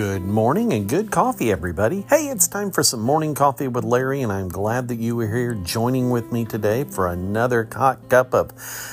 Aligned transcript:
Good 0.00 0.22
morning 0.22 0.72
and 0.72 0.88
good 0.88 1.10
coffee, 1.10 1.52
everybody. 1.52 2.06
Hey, 2.08 2.28
it's 2.28 2.48
time 2.48 2.70
for 2.70 2.82
some 2.82 3.00
morning 3.00 3.34
coffee 3.34 3.68
with 3.68 3.84
Larry, 3.84 4.22
and 4.22 4.32
I'm 4.32 4.48
glad 4.48 4.88
that 4.88 4.94
you 4.94 5.20
are 5.20 5.26
here 5.26 5.52
joining 5.52 6.08
with 6.08 6.32
me 6.32 6.46
today 6.46 6.84
for 6.84 7.08
another 7.08 7.68
hot 7.70 8.08
cup 8.08 8.32
of 8.32 8.50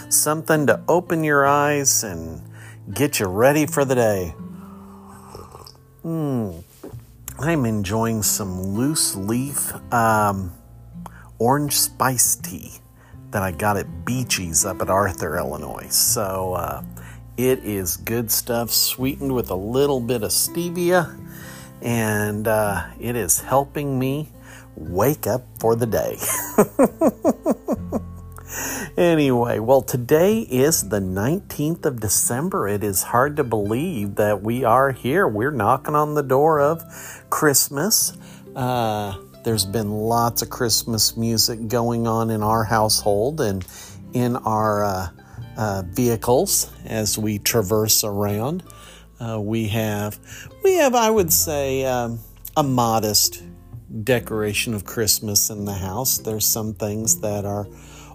something 0.10 0.68
to 0.68 0.84
open 0.90 1.24
your 1.24 1.48
eyes 1.48 2.04
and 2.04 2.42
get 2.94 3.22
you 3.22 3.28
ready 3.28 3.66
for 3.66 3.86
the 3.86 3.96
day. 3.96 4.36
Hmm, 6.02 6.60
I'm 7.40 7.66
enjoying 7.66 8.22
some 8.22 8.62
loose 8.62 9.16
leaf 9.16 9.74
um, 9.94 10.54
orange 11.40 11.78
spice 11.78 12.36
tea 12.36 12.80
that 13.32 13.44
I 13.44 13.54
got 13.54 13.78
at 13.78 14.04
Beachy's 14.04 14.66
up 14.66 14.82
at 14.82 14.90
Arthur, 14.90 15.38
Illinois. 15.38 15.88
So, 15.88 16.56
uh, 16.56 16.84
it 17.38 17.64
is 17.64 17.98
good 17.98 18.32
stuff, 18.32 18.72
sweetened 18.72 19.34
with 19.34 19.52
a 19.52 19.56
little 19.56 20.00
bit 20.00 20.24
of 20.24 20.32
stevia, 20.32 21.16
and 21.84 22.48
uh, 22.48 22.88
it 23.00 23.16
is 23.16 23.40
helping 23.40 24.00
me 24.00 24.30
wake 24.76 25.28
up 25.28 25.44
for 25.60 25.76
the 25.76 25.86
day. 25.86 26.18
anyway, 28.98 29.60
well, 29.60 29.84
today 29.84 30.40
is 30.40 30.90
the 30.90 31.00
19th 31.00 31.86
of 31.86 32.00
December. 32.00 32.68
It 32.68 32.84
is 32.84 33.04
hard 33.04 33.38
to 33.38 33.44
believe 33.44 34.16
that 34.16 34.42
we 34.42 34.64
are 34.64 34.92
here. 34.92 35.28
We're 35.28 35.52
knocking 35.52 35.94
on 35.94 36.16
the 36.16 36.24
door 36.24 36.60
of 36.60 36.84
Christmas. 37.30 38.18
Uh, 38.56 39.16
there's 39.44 39.66
been 39.66 39.92
lots 39.92 40.42
of 40.42 40.50
Christmas 40.50 41.16
music 41.16 41.68
going 41.68 42.08
on 42.08 42.32
in 42.32 42.42
our 42.42 42.64
household 42.64 43.42
and 43.42 43.64
in 44.14 44.36
our. 44.38 44.84
Uh, 44.84 45.10
uh, 45.58 45.84
vehicles 45.88 46.72
as 46.86 47.18
we 47.18 47.40
traverse 47.40 48.04
around. 48.04 48.64
Uh, 49.20 49.40
we 49.42 49.68
have, 49.68 50.20
we 50.64 50.76
have, 50.76 50.94
I 50.94 51.10
would 51.10 51.34
say, 51.34 51.84
um, 51.86 52.20
a 52.56 52.64
modest 52.64 53.44
decoration 54.04 54.74
of 54.74 54.86
Christmas 54.86 55.50
in 55.50 55.66
the 55.66 55.74
house. 55.74 56.20
There's 56.20 56.46
some 56.46 56.74
things 56.74 57.20
that 57.22 57.46
are 57.46 57.68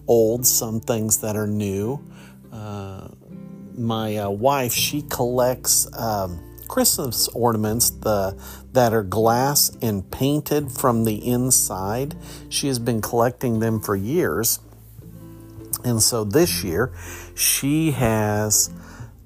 old, 0.07 0.47
some 0.47 0.81
things 0.81 1.19
that 1.19 1.37
are 1.37 1.47
new. 1.47 2.01
Uh, 2.53 3.09
my 3.77 4.17
uh, 4.17 4.31
wife, 4.31 4.73
she 4.73 5.03
collects 5.03 5.89
um, 5.99 6.41
Christmas 6.69 7.29
ornaments 7.29 7.91
the, 7.91 8.39
that 8.73 8.93
are 8.93 9.03
glass 9.03 9.77
and 9.83 10.09
painted 10.11 10.71
from 10.71 11.05
the 11.05 11.27
inside. 11.27 12.15
She 12.49 12.69
has 12.69 12.79
been 12.79 13.01
collecting 13.01 13.59
them 13.59 13.81
for 13.81 13.97
years. 13.97 14.61
And 15.85 16.03
so 16.03 16.25
this 16.25 16.63
year, 16.63 16.93
she 17.35 17.91
has 17.93 18.71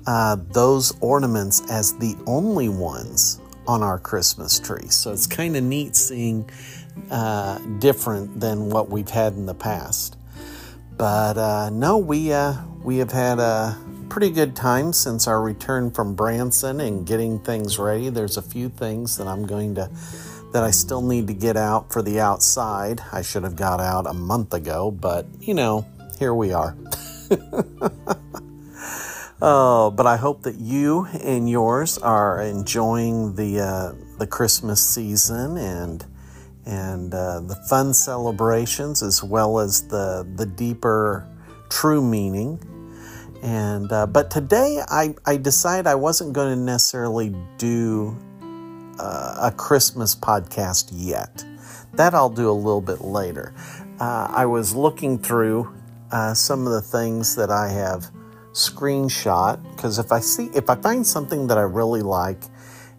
uh, 0.07 0.37
those 0.53 0.97
ornaments 1.01 1.63
as 1.71 1.95
the 1.99 2.17
only 2.27 2.69
ones 2.69 3.41
on 3.67 3.83
our 3.83 3.99
Christmas 3.99 4.59
tree. 4.59 4.89
So 4.89 5.13
it's 5.13 5.27
kind 5.27 5.57
of 5.57 5.65
neat 5.65 5.97
seeing 5.97 6.49
uh, 7.11 7.59
different 7.79 8.41
than 8.41 8.71
what 8.71 8.89
we've 8.89 9.09
had 9.09 9.35
in 9.35 9.47
the 9.47 9.55
past. 9.55 10.17
But 10.97 11.37
uh, 11.37 11.71
no, 11.71 11.99
we 11.99 12.33
uh, 12.33 12.55
we 12.83 12.99
have 12.99 13.13
had 13.13 13.39
a 13.39 13.77
pretty 14.09 14.31
good 14.31 14.57
time 14.57 14.93
since 14.93 15.27
our 15.27 15.43
return 15.43 15.91
from 15.91 16.15
Branson 16.15 16.81
and 16.81 17.07
getting 17.07 17.39
things 17.41 17.79
ready. 17.79 18.09
There's 18.09 18.37
a 18.37 18.43
few 18.43 18.69
things 18.69 19.17
that 19.19 19.27
I'm 19.27 19.47
going 19.47 19.75
to 19.75 19.91
that 20.53 20.63
I 20.63 20.71
still 20.71 21.03
need 21.03 21.27
to 21.27 21.35
get 21.35 21.57
out 21.57 21.93
for 21.93 22.01
the 22.01 22.21
outside. 22.21 23.03
I 23.13 23.21
should 23.21 23.43
have 23.43 23.57
got 23.57 23.81
out 23.81 24.07
a 24.07 24.15
month 24.15 24.55
ago, 24.55 24.91
but 24.91 25.27
you 25.41 25.53
know, 25.53 25.87
here 26.19 26.35
we 26.35 26.53
are. 26.53 26.77
oh, 29.43 29.91
but 29.97 30.07
I 30.07 30.17
hope 30.17 30.43
that 30.43 30.57
you 30.59 31.07
and 31.23 31.49
yours 31.49 31.99
are 31.99 32.41
enjoying 32.41 33.35
the 33.37 33.61
uh, 33.61 33.93
the 34.19 34.27
Christmas 34.27 34.81
season 34.83 35.57
and 35.57 36.05
and 36.65 37.15
uh, 37.15 37.41
the 37.41 37.57
fun 37.69 37.95
celebrations 37.95 39.03
as 39.03 39.23
well 39.23 39.59
as 39.59 39.87
the 39.89 40.27
the 40.37 40.47
deeper 40.47 41.29
true 41.69 42.03
meaning. 42.03 42.61
And 43.43 43.93
uh, 43.93 44.07
but 44.07 44.31
today 44.31 44.81
I 44.89 45.15
I 45.25 45.37
decided 45.37 45.87
I 45.87 45.95
wasn't 45.95 46.33
going 46.33 46.57
to 46.57 46.61
necessarily 46.61 47.35
do 47.59 48.17
uh, 48.99 49.37
a 49.43 49.53
Christmas 49.53 50.15
podcast 50.15 50.91
yet. 50.93 51.45
That 51.93 52.15
I'll 52.15 52.31
do 52.31 52.51
a 52.51 52.53
little 52.53 52.81
bit 52.81 53.01
later. 53.01 53.55
Uh, 54.01 54.29
I 54.31 54.47
was 54.47 54.75
looking 54.75 55.19
through 55.19 55.73
uh, 56.11 56.35
some 56.35 56.67
of 56.67 56.73
the 56.73 56.83
things 56.83 57.37
that 57.37 57.51
I 57.51 57.69
have 57.69 58.11
screenshot 58.53 59.63
because 59.77 59.99
if 59.99 60.11
I 60.11 60.21
see 60.21 60.49
if 60.55 60.71
I 60.71 60.77
find 60.77 61.07
something 61.07 61.47
that 61.49 61.59
I 61.59 61.63
really 61.63 62.01
like 62.01 62.41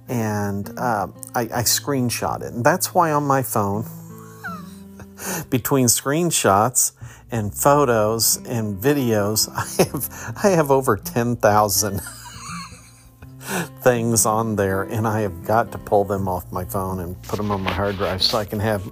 and 0.07 0.69
uh, 0.77 1.07
I, 1.35 1.41
I 1.41 1.63
screenshot 1.63 2.41
it, 2.41 2.53
and 2.53 2.63
that's 2.63 2.93
why 2.93 3.11
on 3.11 3.23
my 3.23 3.41
phone 3.41 3.83
between 5.49 5.87
screenshots 5.87 6.93
and 7.31 7.53
photos 7.53 8.37
and 8.45 8.77
videos, 8.81 9.49
I 9.53 9.83
have 9.83 10.37
I 10.43 10.49
have 10.55 10.71
over 10.71 10.95
ten 10.95 11.35
thousand 11.35 12.01
things 13.81 14.25
on 14.25 14.55
there, 14.55 14.83
and 14.83 15.07
I 15.07 15.21
have 15.21 15.43
got 15.45 15.71
to 15.73 15.77
pull 15.77 16.05
them 16.05 16.27
off 16.27 16.51
my 16.51 16.65
phone 16.65 16.99
and 16.99 17.21
put 17.23 17.37
them 17.37 17.51
on 17.51 17.61
my 17.61 17.73
hard 17.73 17.97
drive 17.97 18.23
so 18.23 18.37
I 18.37 18.45
can 18.45 18.59
have 18.59 18.89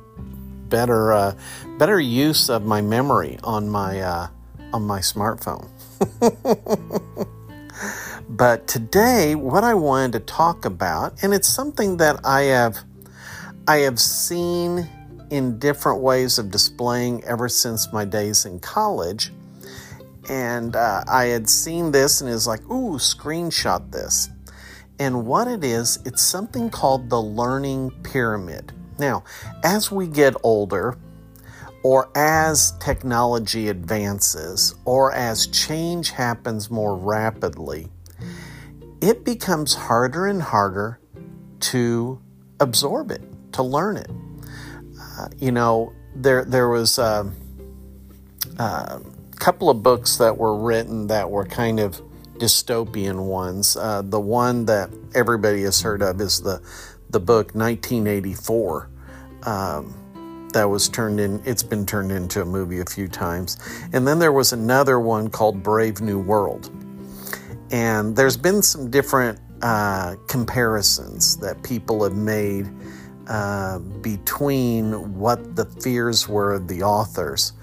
better 0.76 1.14
uh, 1.14 1.34
better 1.80 2.02
use 2.02 2.50
of 2.50 2.66
my 2.66 2.82
memory 2.82 3.40
on 3.46 3.70
my 3.70 4.02
uh, 4.02 4.28
on 4.74 4.84
my 4.84 5.00
smartphone. 5.00 5.70
but 8.30 8.68
today, 8.68 9.36
what 9.36 9.64
I 9.64 9.74
wanted 9.74 10.12
to 10.12 10.20
talk 10.20 10.66
about, 10.66 11.24
and 11.24 11.34
it's 11.34 11.48
something 11.48 11.96
that 11.98 12.20
I 12.26 12.42
have 12.56 12.80
I 13.70 13.78
have 13.88 14.02
seen 14.02 14.90
in 15.30 15.58
different 15.60 16.02
ways 16.02 16.38
of 16.40 16.52
displaying 16.52 17.24
ever 17.24 17.48
since 17.48 17.94
my 17.94 18.04
days 18.04 18.44
in 18.44 18.60
college. 18.60 19.32
And 20.28 20.76
uh, 20.76 21.06
I 21.08 21.26
had 21.26 21.48
seen 21.48 21.94
this 21.94 22.20
and 22.20 22.30
is 22.30 22.48
like, 22.48 22.64
ooh, 22.66 22.98
screenshot 22.98 23.92
this. 23.92 24.30
And 25.00 25.26
what 25.26 25.48
it 25.48 25.64
is, 25.64 26.00
it's 26.04 26.22
something 26.22 26.70
called 26.70 27.10
the 27.10 27.22
learning 27.22 27.92
pyramid. 28.04 28.75
Now, 28.98 29.24
as 29.64 29.92
we 29.92 30.08
get 30.08 30.36
older, 30.44 30.98
or 31.84 32.10
as 32.16 32.72
technology 32.80 33.68
advances, 33.70 34.74
or 34.86 35.12
as 35.12 35.46
change 35.48 36.10
happens 36.10 36.72
more 36.72 36.96
rapidly, 36.98 37.90
it 39.02 39.24
becomes 39.24 39.76
harder 39.76 40.26
and 40.26 40.42
harder 40.42 41.00
to 41.60 42.20
absorb 42.60 43.12
it, 43.12 43.22
to 43.54 43.62
learn 43.62 43.98
it. 43.98 44.10
Uh, 45.00 45.28
you 45.38 45.52
know, 45.52 45.94
there 46.16 46.44
there 46.44 46.70
was 46.70 46.98
a, 46.98 47.32
uh, 48.58 49.00
a, 49.00 49.02
couple 49.36 49.70
of 49.70 49.84
books 49.84 50.18
that 50.18 50.38
were 50.38 50.58
written 50.58 51.08
that 51.08 51.30
were 51.30 51.46
kind 51.46 51.80
of 51.80 52.02
dystopian 52.38 53.26
ones. 53.26 53.78
Uh, 53.78 54.02
the 54.02 54.20
one 54.20 54.66
that 54.66 54.90
everybody 55.14 55.62
has 55.64 55.82
heard 55.82 56.02
of 56.02 56.20
is 56.20 56.42
the 56.42 56.62
the 57.16 57.20
book 57.22 57.56
1984 57.56 58.90
um, 59.44 60.50
that 60.52 60.66
was 60.66 60.90
turned 60.90 61.18
in 61.18 61.42
it's 61.46 61.64
been 61.64 61.86
turned 61.86 62.12
into 62.12 62.42
a 62.42 62.46
movie 62.46 62.82
a 62.82 62.86
few 62.86 63.08
times. 63.08 63.58
And 63.94 64.06
then 64.06 64.20
there 64.20 64.34
was 64.34 64.52
another 64.52 65.00
one 65.00 65.30
called 65.30 65.64
brave 65.64 66.02
new 66.02 66.20
world. 66.20 66.70
And 67.72 68.18
there's 68.18 68.36
been 68.36 68.62
some 68.62 68.92
different 68.92 69.40
uh, 69.62 70.18
comparisons 70.28 71.38
that 71.38 71.64
people 71.64 72.04
have 72.04 72.18
made 72.18 72.70
uh, 73.30 73.80
between 73.80 75.18
what 75.18 75.56
the 75.56 75.64
fears 75.64 76.28
were 76.28 76.52
of 76.52 76.68
the 76.68 76.84
authors. 76.84 77.54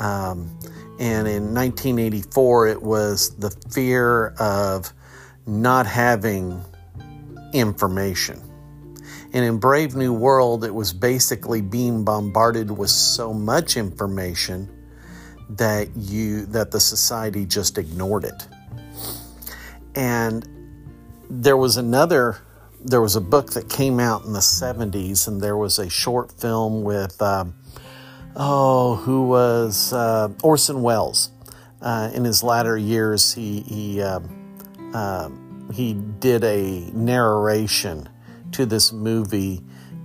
Um, 0.00 0.50
and 1.00 1.26
in 1.26 1.54
1984 1.54 2.68
it 2.68 2.82
was 2.82 3.34
the 3.36 3.50
fear 3.70 4.34
of 4.38 4.92
not 5.46 5.86
having 5.86 6.62
information. 7.54 8.42
And 9.32 9.44
in 9.44 9.58
Brave 9.58 9.94
New 9.94 10.12
World, 10.12 10.64
it 10.64 10.74
was 10.74 10.92
basically 10.92 11.60
being 11.60 12.04
bombarded 12.04 12.70
with 12.70 12.90
so 12.90 13.34
much 13.34 13.76
information 13.76 14.74
that 15.50 15.94
you 15.96 16.46
that 16.46 16.70
the 16.70 16.80
society 16.80 17.44
just 17.44 17.78
ignored 17.78 18.24
it. 18.24 18.46
And 19.94 20.46
there 21.28 21.56
was 21.56 21.76
another 21.76 22.38
there 22.80 23.00
was 23.00 23.16
a 23.16 23.20
book 23.20 23.52
that 23.52 23.68
came 23.68 23.98
out 23.98 24.24
in 24.24 24.32
the 24.32 24.38
70s 24.38 25.26
and 25.26 25.40
there 25.40 25.56
was 25.56 25.78
a 25.78 25.90
short 25.90 26.32
film 26.32 26.82
with 26.82 27.20
um, 27.20 27.54
oh 28.36 28.96
who 28.96 29.26
was 29.26 29.92
uh, 29.92 30.28
Orson 30.42 30.80
Welles 30.82 31.30
uh, 31.82 32.10
in 32.14 32.24
his 32.24 32.42
latter 32.42 32.76
years 32.76 33.34
he 33.34 33.60
he 33.60 34.00
um, 34.00 34.92
uh, 34.94 35.28
he 35.72 35.92
did 35.92 36.44
a 36.44 36.90
narration 36.92 38.08
to 38.52 38.66
this 38.66 38.92
movie 38.92 39.62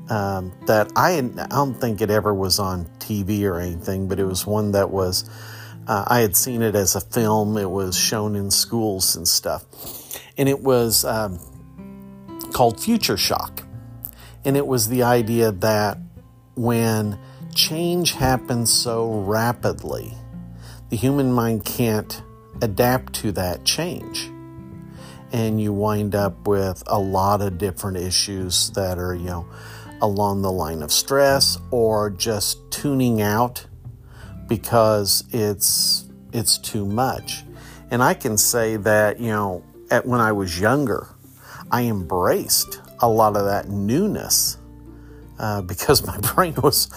um, 0.09 0.51
that 0.65 0.91
I, 0.95 1.17
I 1.17 1.47
don't 1.47 1.75
think 1.75 2.01
it 2.01 2.09
ever 2.09 2.33
was 2.33 2.59
on 2.59 2.85
TV 2.99 3.43
or 3.43 3.59
anything, 3.59 4.07
but 4.07 4.19
it 4.19 4.25
was 4.25 4.45
one 4.45 4.71
that 4.73 4.89
was, 4.89 5.29
uh, 5.87 6.03
I 6.07 6.19
had 6.19 6.35
seen 6.35 6.61
it 6.61 6.75
as 6.75 6.95
a 6.95 7.01
film. 7.01 7.57
It 7.57 7.69
was 7.69 7.97
shown 7.97 8.35
in 8.35 8.51
schools 8.51 9.15
and 9.15 9.27
stuff. 9.27 9.63
And 10.37 10.49
it 10.49 10.61
was 10.61 11.05
um, 11.05 11.39
called 12.51 12.79
Future 12.79 13.17
Shock. 13.17 13.63
And 14.45 14.57
it 14.57 14.67
was 14.67 14.89
the 14.89 15.03
idea 15.03 15.51
that 15.51 15.97
when 16.55 17.17
change 17.55 18.13
happens 18.13 18.71
so 18.71 19.21
rapidly, 19.21 20.13
the 20.89 20.97
human 20.97 21.31
mind 21.31 21.65
can't 21.65 22.21
adapt 22.61 23.13
to 23.13 23.31
that 23.31 23.63
change. 23.63 24.29
And 25.33 25.59
you 25.59 25.73
wind 25.73 26.15
up 26.15 26.47
with 26.47 26.83
a 26.87 26.99
lot 26.99 27.41
of 27.41 27.57
different 27.57 27.97
issues 27.97 28.69
that 28.71 28.97
are, 28.97 29.15
you 29.15 29.25
know, 29.25 29.47
along 30.01 30.41
the 30.43 30.51
line 30.51 30.83
of 30.83 30.91
stress 30.91 31.57
or 31.71 32.09
just 32.09 32.59
tuning 32.71 33.21
out 33.21 33.65
because 34.47 35.23
it's 35.31 36.05
it's 36.31 36.57
too 36.57 36.85
much. 36.85 37.43
And 37.89 38.03
I 38.03 38.13
can 38.13 38.37
say 38.37 38.75
that, 38.77 39.19
you 39.19 39.27
know, 39.27 39.63
at, 39.89 40.05
when 40.05 40.19
I 40.19 40.31
was 40.31 40.59
younger, 40.59 41.07
I 41.71 41.83
embraced 41.83 42.81
a 42.99 43.07
lot 43.07 43.37
of 43.37 43.45
that 43.45 43.69
newness 43.69 44.57
uh, 45.39 45.61
because 45.71 46.05
my 46.05 46.17
brain 46.33 46.55
was 46.61 46.89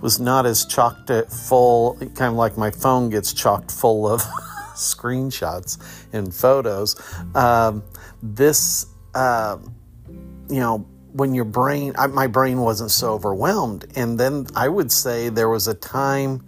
was 0.00 0.20
not 0.20 0.46
as 0.46 0.66
chocked 0.66 1.10
full, 1.30 1.96
kind 1.98 2.22
of 2.22 2.34
like 2.34 2.56
my 2.56 2.70
phone 2.70 3.10
gets 3.10 3.32
chocked 3.32 3.70
full 3.70 4.08
of 4.08 4.22
screenshots 4.74 5.78
and 6.12 6.34
photos. 6.34 7.00
Um, 7.34 7.82
this, 8.22 8.86
uh, 9.14 9.58
you 10.48 10.60
know, 10.60 10.86
when 11.12 11.34
your 11.34 11.44
brain, 11.44 11.94
I, 11.96 12.08
my 12.08 12.26
brain 12.26 12.60
wasn't 12.60 12.90
so 12.90 13.12
overwhelmed, 13.12 13.86
and 13.96 14.18
then 14.18 14.46
I 14.54 14.68
would 14.68 14.90
say 14.90 15.28
there 15.28 15.48
was 15.48 15.68
a 15.68 15.74
time 15.74 16.44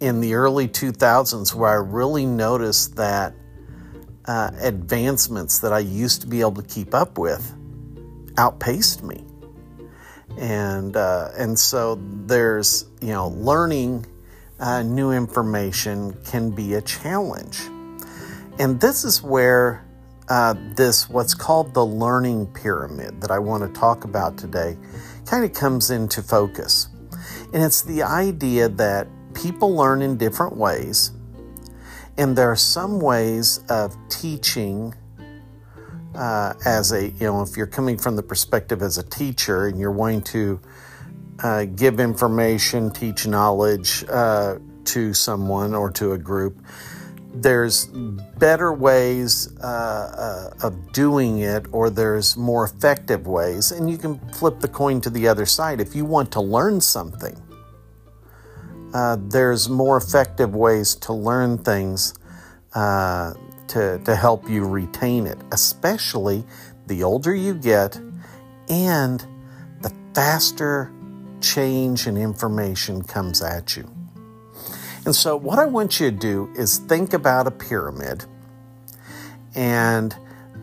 in 0.00 0.20
the 0.20 0.34
early 0.34 0.68
2000s 0.68 1.54
where 1.54 1.70
I 1.70 1.74
really 1.74 2.26
noticed 2.26 2.96
that 2.96 3.34
uh, 4.26 4.50
advancements 4.60 5.60
that 5.60 5.72
I 5.72 5.80
used 5.80 6.20
to 6.22 6.26
be 6.26 6.40
able 6.40 6.62
to 6.62 6.62
keep 6.62 6.94
up 6.94 7.18
with 7.18 7.54
outpaced 8.38 9.02
me. 9.02 9.24
And, 10.38 10.96
uh, 10.96 11.30
and 11.36 11.58
so 11.58 12.00
there's, 12.26 12.86
you 13.00 13.08
know, 13.08 13.28
learning 13.28 14.06
uh, 14.60 14.82
new 14.82 15.10
information 15.10 16.14
can 16.24 16.50
be 16.50 16.74
a 16.74 16.82
challenge. 16.82 17.62
And 18.58 18.80
this 18.80 19.04
is 19.04 19.22
where 19.22 19.86
uh, 20.28 20.54
this, 20.76 21.08
what's 21.08 21.34
called 21.34 21.74
the 21.74 21.84
learning 21.84 22.46
pyramid 22.52 23.20
that 23.20 23.30
I 23.30 23.38
want 23.38 23.62
to 23.62 23.80
talk 23.80 24.04
about 24.04 24.36
today, 24.36 24.76
kind 25.26 25.44
of 25.44 25.52
comes 25.52 25.90
into 25.90 26.22
focus. 26.22 26.88
And 27.52 27.62
it's 27.62 27.82
the 27.82 28.02
idea 28.02 28.68
that 28.68 29.08
people 29.34 29.74
learn 29.74 30.02
in 30.02 30.16
different 30.16 30.56
ways, 30.56 31.12
and 32.16 32.36
there 32.36 32.50
are 32.50 32.56
some 32.56 33.00
ways 33.00 33.60
of 33.68 33.96
teaching. 34.08 34.94
Uh, 36.12 36.54
as 36.66 36.90
a, 36.90 37.06
you 37.10 37.20
know, 37.20 37.40
if 37.40 37.56
you're 37.56 37.68
coming 37.68 37.96
from 37.96 38.16
the 38.16 38.22
perspective 38.22 38.82
as 38.82 38.98
a 38.98 39.02
teacher 39.04 39.68
and 39.68 39.78
you're 39.78 39.92
wanting 39.92 40.20
to 40.20 40.60
uh, 41.42 41.64
give 41.64 42.00
information, 42.00 42.90
teach 42.90 43.26
knowledge 43.26 44.04
uh, 44.08 44.58
to 44.84 45.14
someone 45.14 45.74
or 45.74 45.90
to 45.92 46.12
a 46.12 46.18
group, 46.18 46.58
there's 47.32 47.86
better 47.86 48.72
ways 48.72 49.56
uh, 49.62 50.50
uh, 50.62 50.66
of 50.66 50.92
doing 50.92 51.38
it, 51.38 51.66
or 51.70 51.88
there's 51.88 52.36
more 52.36 52.64
effective 52.64 53.26
ways, 53.26 53.70
and 53.70 53.88
you 53.88 53.96
can 53.96 54.18
flip 54.30 54.60
the 54.60 54.68
coin 54.68 55.00
to 55.00 55.10
the 55.10 55.28
other 55.28 55.46
side. 55.46 55.80
If 55.80 55.94
you 55.94 56.04
want 56.04 56.32
to 56.32 56.40
learn 56.40 56.80
something, 56.80 57.40
uh, 58.92 59.16
there's 59.20 59.68
more 59.68 59.96
effective 59.96 60.54
ways 60.54 60.96
to 60.96 61.12
learn 61.12 61.58
things 61.58 62.14
uh, 62.74 63.34
to, 63.68 64.00
to 64.04 64.16
help 64.16 64.48
you 64.50 64.66
retain 64.66 65.26
it, 65.26 65.38
especially 65.52 66.44
the 66.88 67.04
older 67.04 67.32
you 67.32 67.54
get 67.54 67.96
and 68.68 69.24
the 69.82 69.94
faster 70.14 70.92
change 71.40 72.06
and 72.06 72.16
information 72.16 73.02
comes 73.02 73.42
at 73.42 73.76
you. 73.76 73.88
And 75.04 75.14
so, 75.14 75.36
what 75.36 75.58
I 75.58 75.66
want 75.66 75.98
you 75.98 76.10
to 76.10 76.16
do 76.16 76.52
is 76.56 76.78
think 76.78 77.14
about 77.14 77.46
a 77.46 77.50
pyramid, 77.50 78.24
and 79.54 80.14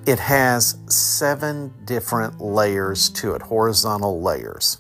it 0.05 0.19
has 0.19 0.77
seven 0.87 1.73
different 1.85 2.39
layers 2.39 3.09
to 3.09 3.33
it, 3.33 3.41
horizontal 3.41 4.21
layers. 4.21 4.77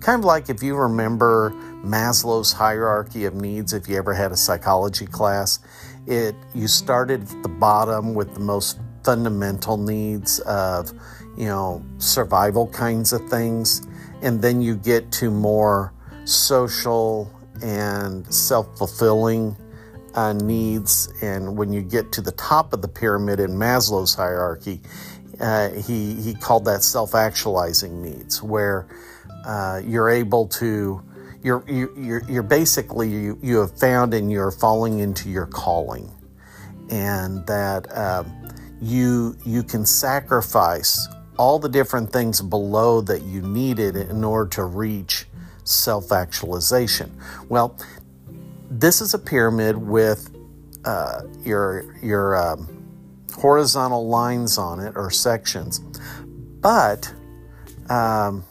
Kind 0.00 0.20
of 0.20 0.24
like 0.24 0.48
if 0.48 0.62
you 0.62 0.76
remember 0.76 1.50
Maslow's 1.84 2.52
hierarchy 2.52 3.24
of 3.24 3.34
needs, 3.34 3.72
if 3.72 3.88
you 3.88 3.96
ever 3.96 4.14
had 4.14 4.30
a 4.32 4.36
psychology 4.36 5.06
class, 5.06 5.58
it 6.06 6.34
you 6.54 6.68
started 6.68 7.22
at 7.22 7.42
the 7.42 7.48
bottom 7.48 8.14
with 8.14 8.32
the 8.34 8.40
most 8.40 8.78
fundamental 9.04 9.76
needs 9.76 10.40
of, 10.40 10.92
you 11.36 11.46
know, 11.46 11.84
survival 11.98 12.66
kinds 12.68 13.12
of 13.12 13.28
things, 13.28 13.86
and 14.22 14.42
then 14.42 14.60
you 14.60 14.76
get 14.76 15.10
to 15.12 15.30
more 15.30 15.92
social 16.24 17.30
and 17.62 18.32
self 18.32 18.76
fulfilling 18.78 19.56
uh, 20.14 20.32
needs. 20.32 21.12
And 21.22 21.56
when 21.56 21.72
you 21.72 21.82
get 21.82 22.12
to 22.12 22.20
the 22.20 22.32
top 22.32 22.72
of 22.72 22.82
the 22.82 22.88
pyramid 22.88 23.40
in 23.40 23.50
Maslow's 23.50 24.14
hierarchy, 24.14 24.80
uh, 25.40 25.70
he, 25.70 26.14
he 26.14 26.34
called 26.34 26.64
that 26.66 26.82
self 26.82 27.14
actualizing 27.14 28.02
needs, 28.02 28.42
where 28.42 28.86
uh, 29.44 29.80
you're 29.84 30.10
able 30.10 30.46
to. 30.48 31.02
You're, 31.42 31.64
you're, 31.66 32.22
you're 32.28 32.42
basically, 32.42 33.08
you, 33.08 33.38
you 33.42 33.60
have 33.60 33.78
found 33.78 34.12
and 34.12 34.30
you're 34.30 34.50
falling 34.50 34.98
into 34.98 35.30
your 35.30 35.46
calling, 35.46 36.12
and 36.90 37.46
that 37.46 37.86
um, 37.96 38.30
you, 38.82 39.38
you 39.46 39.62
can 39.62 39.86
sacrifice 39.86 41.08
all 41.40 41.58
the 41.58 41.70
different 41.70 42.12
things 42.12 42.42
below 42.42 43.00
that 43.00 43.22
you 43.22 43.40
needed 43.40 43.96
in 43.96 44.22
order 44.22 44.46
to 44.46 44.62
reach 44.62 45.24
self 45.64 46.12
actualization. 46.12 47.10
Well, 47.48 47.78
this 48.68 49.00
is 49.00 49.14
a 49.14 49.18
pyramid 49.18 49.74
with 49.78 50.36
uh, 50.84 51.22
your, 51.42 51.96
your 52.02 52.36
um, 52.36 52.68
horizontal 53.34 54.06
lines 54.06 54.58
on 54.58 54.80
it 54.80 54.92
or 54.96 55.10
sections, 55.10 55.78
but 55.78 57.10
um, 57.88 58.44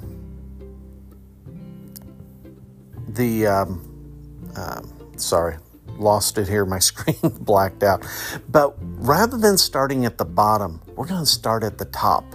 the 3.07 3.45
um, 3.45 4.49
uh, 4.55 4.81
sorry, 5.15 5.57
lost 5.99 6.39
it 6.39 6.47
here. 6.47 6.65
My 6.65 6.79
screen 6.89 7.19
blacked 7.21 7.83
out. 7.83 8.03
But 8.49 8.73
rather 8.79 9.37
than 9.37 9.59
starting 9.59 10.05
at 10.05 10.17
the 10.17 10.25
bottom, 10.25 10.81
we're 10.95 11.05
going 11.05 11.21
to 11.21 11.29
start 11.29 11.63
at 11.63 11.77
the 11.77 11.85
top. 11.85 12.25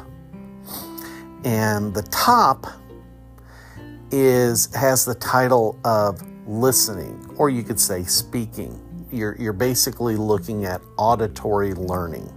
And 1.45 1.93
the 1.93 2.03
top 2.05 2.67
is 4.11 4.75
has 4.75 5.05
the 5.05 5.15
title 5.15 5.79
of 5.85 6.21
listening, 6.47 7.35
or 7.37 7.51
you 7.51 7.63
could 7.63 7.79
say 7.79 8.03
speaking. 8.05 8.81
You're, 9.11 9.37
you're 9.39 9.53
basically 9.53 10.17
looking 10.17 10.65
at 10.65 10.81
auditory 10.97 11.73
learning. 11.75 12.33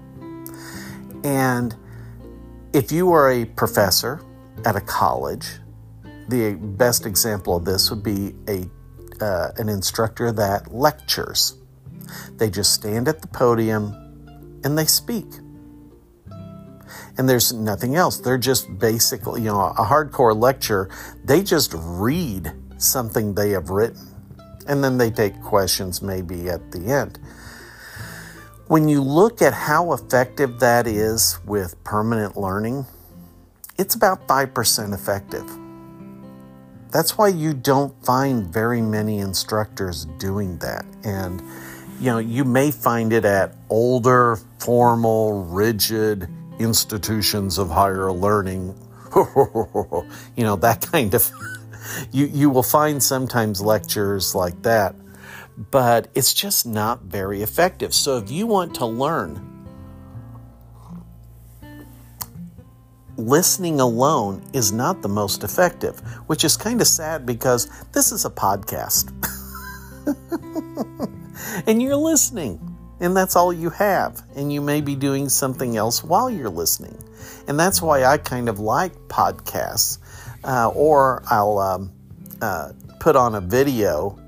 And 1.23 1.75
if 2.73 2.91
you 2.91 3.11
are 3.11 3.31
a 3.31 3.45
professor 3.45 4.21
at 4.63 4.75
a 4.75 4.81
college, 4.81 5.47
the 6.27 6.53
best 6.53 7.05
example 7.05 7.55
of 7.55 7.65
this 7.65 7.89
would 7.89 8.03
be 8.03 8.35
a 8.47 8.69
uh, 9.23 9.51
an 9.57 9.69
instructor 9.69 10.31
that 10.31 10.73
lectures. 10.73 11.57
They 12.33 12.49
just 12.49 12.73
stand 12.73 13.07
at 13.07 13.21
the 13.21 13.27
podium 13.27 13.95
and 14.63 14.77
they 14.77 14.85
speak 14.85 15.25
and 17.17 17.27
there's 17.27 17.53
nothing 17.53 17.95
else. 17.95 18.19
They're 18.19 18.38
just 18.38 18.77
basically, 18.79 19.41
you 19.41 19.47
know, 19.47 19.62
a 19.62 19.83
hardcore 19.83 20.38
lecture, 20.38 20.89
they 21.24 21.41
just 21.43 21.74
read 21.75 22.51
something 22.77 23.33
they 23.33 23.51
have 23.51 23.69
written 23.69 24.07
and 24.67 24.83
then 24.83 24.97
they 24.97 25.09
take 25.09 25.41
questions 25.41 26.01
maybe 26.01 26.50
at 26.50 26.71
the 26.71 26.86
end. 26.88 27.19
When 28.67 28.89
you 28.89 29.01
look 29.01 29.41
at 29.41 29.53
how 29.53 29.93
effective 29.93 30.59
that 30.59 30.88
is 30.88 31.39
with 31.45 31.81
permanent 31.83 32.36
learning, 32.36 32.86
it's 33.77 33.95
about 33.95 34.27
5% 34.27 34.93
effective. 34.93 35.50
That's 36.91 37.17
why 37.17 37.29
you 37.29 37.53
don't 37.53 37.93
find 38.05 38.45
very 38.45 38.81
many 38.81 39.19
instructors 39.19 40.05
doing 40.17 40.57
that. 40.59 40.86
And, 41.03 41.41
you 42.00 42.12
know, 42.12 42.17
you 42.17 42.43
may 42.43 42.71
find 42.71 43.13
it 43.13 43.24
at 43.24 43.55
older, 43.69 44.38
formal, 44.59 45.43
rigid 45.45 46.27
institutions 46.59 47.57
of 47.57 47.69
higher 47.69 48.11
learning, 48.11 48.75
you 49.15 50.43
know, 50.43 50.55
that 50.57 50.87
kind 50.91 51.13
of. 51.13 51.29
you, 52.11 52.25
you 52.25 52.49
will 52.49 52.63
find 52.63 53.01
sometimes 53.01 53.61
lectures 53.61 54.35
like 54.35 54.61
that, 54.63 54.95
but 55.71 56.09
it's 56.15 56.33
just 56.33 56.65
not 56.65 57.01
very 57.03 57.41
effective. 57.41 57.93
So 57.93 58.17
if 58.17 58.31
you 58.31 58.47
want 58.47 58.75
to 58.75 58.85
learn, 58.85 59.57
listening 63.17 63.79
alone 63.79 64.43
is 64.53 64.71
not 64.71 65.01
the 65.01 65.09
most 65.09 65.43
effective, 65.43 65.99
which 66.27 66.43
is 66.43 66.55
kind 66.55 66.79
of 66.81 66.87
sad 66.87 67.25
because 67.25 67.67
this 67.91 68.11
is 68.11 68.25
a 68.25 68.29
podcast. 68.29 69.11
and 71.67 71.81
you're 71.81 71.95
listening. 71.95 72.76
And 72.99 73.15
that's 73.15 73.35
all 73.35 73.53
you 73.53 73.69
have. 73.69 74.23
And 74.35 74.51
you 74.51 74.61
may 74.61 74.81
be 74.81 74.95
doing 74.95 75.29
something 75.29 75.77
else 75.77 76.03
while 76.03 76.29
you're 76.29 76.49
listening. 76.49 76.97
And 77.47 77.59
that's 77.59 77.81
why 77.81 78.03
I 78.03 78.17
kind 78.17 78.49
of 78.49 78.59
like 78.59 78.93
podcasts. 79.07 79.99
Uh, 80.43 80.69
or 80.69 81.23
I'll 81.29 81.57
um, 81.57 81.91
uh, 82.41 82.71
put 82.99 83.15
on 83.15 83.35
a 83.35 83.41
video 83.41 84.19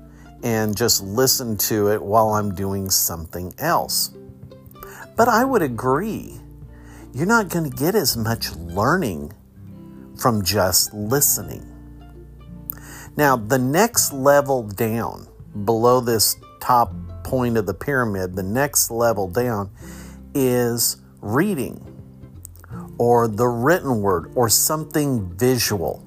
and 0.42 0.76
just 0.76 1.02
listen 1.02 1.56
to 1.56 1.88
it 1.88 2.02
while 2.02 2.30
I'm 2.30 2.54
doing 2.54 2.90
something 2.90 3.52
else. 3.58 4.10
But 5.16 5.28
I 5.28 5.44
would 5.44 5.62
agree, 5.62 6.40
you're 7.12 7.26
not 7.26 7.48
going 7.48 7.70
to 7.70 7.76
get 7.76 7.94
as 7.94 8.16
much 8.16 8.54
learning 8.56 9.32
from 10.16 10.44
just 10.44 10.94
listening. 10.94 11.66
Now, 13.16 13.36
the 13.36 13.58
next 13.58 14.12
level 14.12 14.62
down 14.62 15.26
below 15.64 16.00
this 16.00 16.36
top 16.60 16.92
point 17.24 17.56
of 17.56 17.66
the 17.66 17.74
pyramid, 17.74 18.36
the 18.36 18.42
next 18.42 18.90
level 18.90 19.28
down 19.28 19.70
is 20.34 20.96
reading 21.20 21.86
or 22.98 23.28
the 23.28 23.46
written 23.46 24.00
word 24.00 24.32
or 24.34 24.48
something 24.48 25.28
visual. 25.36 26.06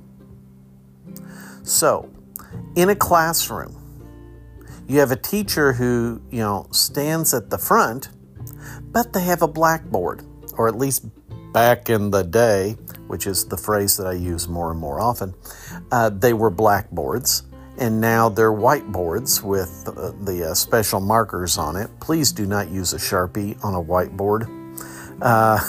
So, 1.63 2.09
in 2.75 2.89
a 2.89 2.95
classroom, 2.95 3.79
you 4.87 4.99
have 4.99 5.11
a 5.11 5.15
teacher 5.15 5.73
who, 5.73 6.21
you 6.29 6.39
know, 6.39 6.67
stands 6.71 7.33
at 7.33 7.49
the 7.49 7.57
front, 7.57 8.09
but 8.91 9.13
they 9.13 9.23
have 9.23 9.41
a 9.41 9.47
blackboard, 9.47 10.23
or 10.57 10.67
at 10.67 10.77
least 10.77 11.05
back 11.53 11.89
in 11.89 12.11
the 12.11 12.23
day, 12.23 12.71
which 13.07 13.27
is 13.27 13.45
the 13.45 13.57
phrase 13.57 13.97
that 13.97 14.07
I 14.07 14.13
use 14.13 14.47
more 14.47 14.71
and 14.71 14.79
more 14.79 14.99
often, 14.99 15.33
uh, 15.91 16.09
they 16.09 16.33
were 16.33 16.49
blackboards 16.49 17.43
and 17.77 17.99
now 17.99 18.29
they're 18.29 18.51
whiteboards 18.51 19.41
with 19.41 19.87
uh, 19.87 20.11
the 20.21 20.51
uh, 20.51 20.53
special 20.53 20.99
markers 20.99 21.57
on 21.57 21.75
it. 21.75 21.89
Please 21.99 22.31
do 22.31 22.45
not 22.45 22.69
use 22.69 22.93
a 22.93 22.97
Sharpie 22.97 23.63
on 23.63 23.73
a 23.73 23.83
whiteboard. 23.83 24.47
Uh, 25.21 25.59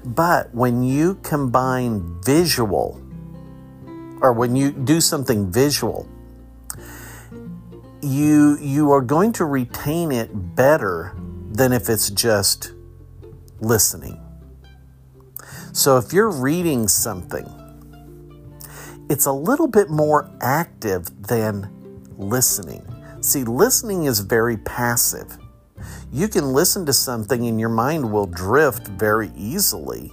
but 0.04 0.54
when 0.54 0.82
you 0.82 1.16
combine 1.16 2.20
visual, 2.22 3.00
or 4.20 4.32
when 4.32 4.56
you 4.56 4.72
do 4.72 5.00
something 5.00 5.50
visual, 5.50 6.08
you 8.00 8.58
you 8.58 8.90
are 8.90 9.00
going 9.00 9.32
to 9.32 9.44
retain 9.44 10.12
it 10.12 10.54
better 10.54 11.14
than 11.52 11.72
if 11.72 11.88
it's 11.88 12.10
just 12.10 12.72
listening. 13.60 14.20
So 15.72 15.96
if 15.96 16.12
you're 16.12 16.30
reading 16.30 16.88
something 16.88 17.63
it's 19.08 19.26
a 19.26 19.32
little 19.32 19.68
bit 19.68 19.90
more 19.90 20.30
active 20.40 21.26
than 21.26 21.70
listening. 22.16 22.84
See, 23.20 23.44
listening 23.44 24.04
is 24.04 24.20
very 24.20 24.56
passive. 24.58 25.38
You 26.12 26.28
can 26.28 26.52
listen 26.52 26.86
to 26.86 26.92
something 26.92 27.46
and 27.46 27.58
your 27.58 27.68
mind 27.68 28.10
will 28.12 28.26
drift 28.26 28.88
very 28.88 29.30
easily. 29.36 30.12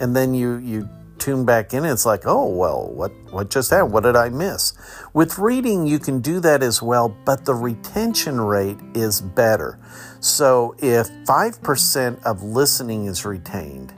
And 0.00 0.16
then 0.16 0.34
you, 0.34 0.56
you 0.56 0.88
tune 1.18 1.44
back 1.44 1.72
in 1.72 1.84
and 1.84 1.92
it's 1.92 2.06
like, 2.06 2.22
oh, 2.26 2.46
well, 2.46 2.90
what, 2.92 3.12
what 3.30 3.50
just 3.50 3.70
happened? 3.70 3.92
What 3.92 4.02
did 4.02 4.16
I 4.16 4.28
miss? 4.30 4.72
With 5.12 5.38
reading, 5.38 5.86
you 5.86 5.98
can 5.98 6.20
do 6.20 6.40
that 6.40 6.62
as 6.62 6.82
well, 6.82 7.14
but 7.24 7.44
the 7.44 7.54
retention 7.54 8.40
rate 8.40 8.78
is 8.94 9.20
better. 9.20 9.78
So 10.20 10.74
if 10.78 11.08
5% 11.26 12.24
of 12.24 12.42
listening 12.42 13.06
is 13.06 13.24
retained, 13.24 13.90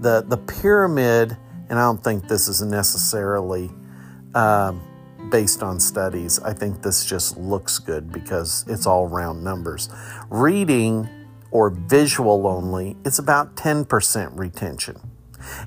the, 0.00 0.24
the 0.26 0.36
pyramid 0.36 1.36
and 1.74 1.80
I 1.80 1.86
don't 1.86 2.04
think 2.04 2.28
this 2.28 2.46
is 2.46 2.62
necessarily 2.62 3.68
um, 4.32 4.80
based 5.28 5.60
on 5.60 5.80
studies. 5.80 6.38
I 6.38 6.52
think 6.52 6.82
this 6.82 7.04
just 7.04 7.36
looks 7.36 7.80
good 7.80 8.12
because 8.12 8.64
it's 8.68 8.86
all 8.86 9.08
round 9.08 9.42
numbers. 9.42 9.88
Reading 10.30 11.08
or 11.50 11.70
visual 11.70 12.46
only, 12.46 12.96
it's 13.04 13.18
about 13.18 13.56
10% 13.56 14.38
retention. 14.38 15.00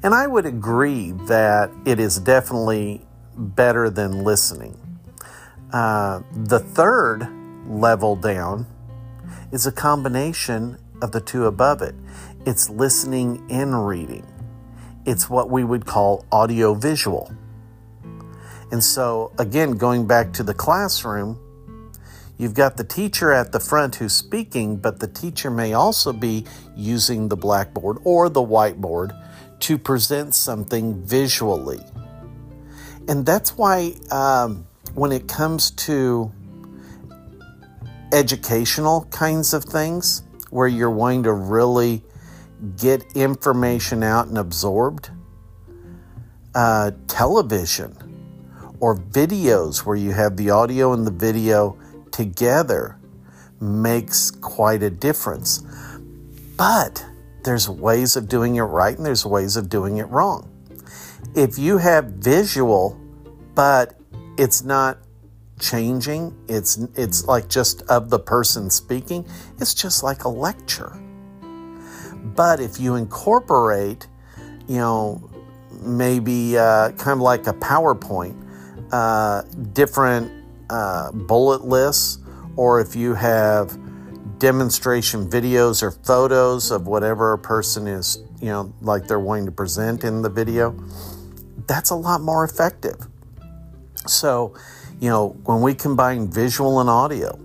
And 0.01 0.15
I 0.15 0.27
would 0.27 0.45
agree 0.45 1.11
that 1.27 1.71
it 1.83 1.99
is 1.99 2.19
definitely 2.19 3.05
better 3.35 3.89
than 3.89 4.23
listening. 4.23 4.79
Uh, 5.73 6.21
the 6.31 6.59
third 6.59 7.27
level 7.67 8.15
down 8.15 8.65
is 9.51 9.67
a 9.67 9.73
combination 9.73 10.77
of 11.01 11.11
the 11.11 11.19
two 11.19 11.47
above 11.47 11.81
it 11.81 11.95
it's 12.45 12.69
listening 12.69 13.45
and 13.49 13.85
reading. 13.85 14.25
It's 15.07 15.29
what 15.29 15.49
we 15.49 15.63
would 15.63 15.85
call 15.85 16.25
audio 16.33 16.73
visual. 16.73 17.31
And 18.71 18.83
so, 18.83 19.31
again, 19.39 19.77
going 19.77 20.05
back 20.05 20.33
to 20.33 20.43
the 20.43 20.53
classroom, 20.53 21.39
you've 22.37 22.53
got 22.53 22.75
the 22.75 22.83
teacher 22.83 23.31
at 23.31 23.53
the 23.53 23.59
front 23.61 23.95
who's 23.95 24.13
speaking, 24.13 24.75
but 24.75 24.99
the 24.99 25.07
teacher 25.07 25.49
may 25.49 25.71
also 25.71 26.11
be 26.11 26.45
using 26.75 27.29
the 27.29 27.37
blackboard 27.37 27.99
or 28.03 28.27
the 28.27 28.41
whiteboard 28.41 29.17
to 29.61 29.77
present 29.77 30.35
something 30.35 31.01
visually. 31.03 31.79
And 33.07 33.25
that's 33.25 33.57
why, 33.57 33.93
um, 34.11 34.67
when 34.93 35.13
it 35.13 35.29
comes 35.29 35.71
to 35.87 36.29
educational 38.11 39.05
kinds 39.05 39.53
of 39.53 39.63
things, 39.63 40.23
where 40.49 40.67
you're 40.67 40.91
wanting 40.91 41.23
to 41.23 41.31
really 41.31 42.03
get 42.75 43.03
information 43.15 44.03
out 44.03 44.27
and 44.27 44.37
absorbed. 44.37 45.11
Uh, 46.55 46.91
television 47.07 47.95
or 48.79 48.95
videos 48.95 49.85
where 49.85 49.95
you 49.95 50.11
have 50.11 50.37
the 50.37 50.49
audio 50.49 50.93
and 50.93 51.05
the 51.05 51.11
video 51.11 51.77
together 52.11 52.97
makes 53.59 54.31
quite 54.31 54.83
a 54.83 54.89
difference. 54.89 55.63
But 56.57 57.05
there's 57.43 57.69
ways 57.69 58.15
of 58.15 58.27
doing 58.27 58.55
it 58.55 58.61
right 58.61 58.95
and 58.95 59.05
there's 59.05 59.25
ways 59.25 59.55
of 59.55 59.69
doing 59.69 59.97
it 59.97 60.05
wrong. 60.05 60.49
If 61.35 61.57
you 61.57 61.77
have 61.77 62.05
visual, 62.05 62.99
but 63.53 63.95
it's 64.37 64.63
not 64.63 64.99
changing, 65.59 66.35
it's 66.47 66.77
it's 66.95 67.25
like 67.25 67.47
just 67.47 67.81
of 67.83 68.09
the 68.09 68.19
person 68.19 68.69
speaking, 68.69 69.25
it's 69.59 69.73
just 69.73 70.03
like 70.03 70.23
a 70.23 70.29
lecture. 70.29 70.99
But 72.35 72.59
if 72.59 72.79
you 72.79 72.95
incorporate, 72.95 74.07
you 74.67 74.77
know, 74.77 75.29
maybe 75.81 76.57
uh, 76.57 76.91
kind 76.91 77.11
of 77.11 77.19
like 77.19 77.47
a 77.47 77.53
PowerPoint, 77.53 78.35
uh, 78.91 79.43
different 79.73 80.31
uh, 80.69 81.11
bullet 81.11 81.65
lists, 81.65 82.19
or 82.55 82.81
if 82.81 82.95
you 82.95 83.13
have 83.13 83.77
demonstration 84.39 85.29
videos 85.29 85.81
or 85.81 85.91
photos 85.91 86.71
of 86.71 86.87
whatever 86.87 87.33
a 87.33 87.37
person 87.37 87.87
is, 87.87 88.19
you 88.39 88.47
know, 88.47 88.73
like 88.81 89.07
they're 89.07 89.19
wanting 89.19 89.45
to 89.45 89.51
present 89.51 90.03
in 90.03 90.21
the 90.21 90.29
video, 90.29 90.75
that's 91.67 91.89
a 91.89 91.95
lot 91.95 92.21
more 92.21 92.43
effective. 92.43 93.07
So, 94.05 94.55
you 94.99 95.09
know, 95.09 95.29
when 95.45 95.61
we 95.61 95.73
combine 95.73 96.29
visual 96.29 96.79
and 96.79 96.89
audio, 96.89 97.39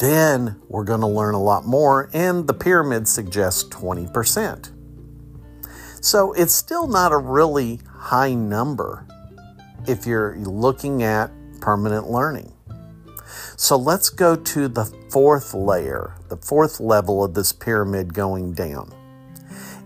then 0.00 0.60
we're 0.68 0.84
going 0.84 1.02
to 1.02 1.06
learn 1.06 1.34
a 1.34 1.42
lot 1.42 1.66
more, 1.66 2.10
and 2.12 2.46
the 2.46 2.54
pyramid 2.54 3.06
suggests 3.06 3.64
20%. 3.64 4.70
So 6.00 6.32
it's 6.32 6.54
still 6.54 6.88
not 6.88 7.12
a 7.12 7.18
really 7.18 7.80
high 7.86 8.32
number 8.32 9.06
if 9.86 10.06
you're 10.06 10.36
looking 10.36 11.02
at 11.02 11.30
permanent 11.60 12.10
learning. 12.10 12.52
So 13.56 13.76
let's 13.76 14.08
go 14.08 14.36
to 14.36 14.68
the 14.68 14.86
fourth 15.10 15.52
layer, 15.52 16.14
the 16.30 16.38
fourth 16.38 16.80
level 16.80 17.22
of 17.22 17.34
this 17.34 17.52
pyramid 17.52 18.14
going 18.14 18.54
down, 18.54 18.94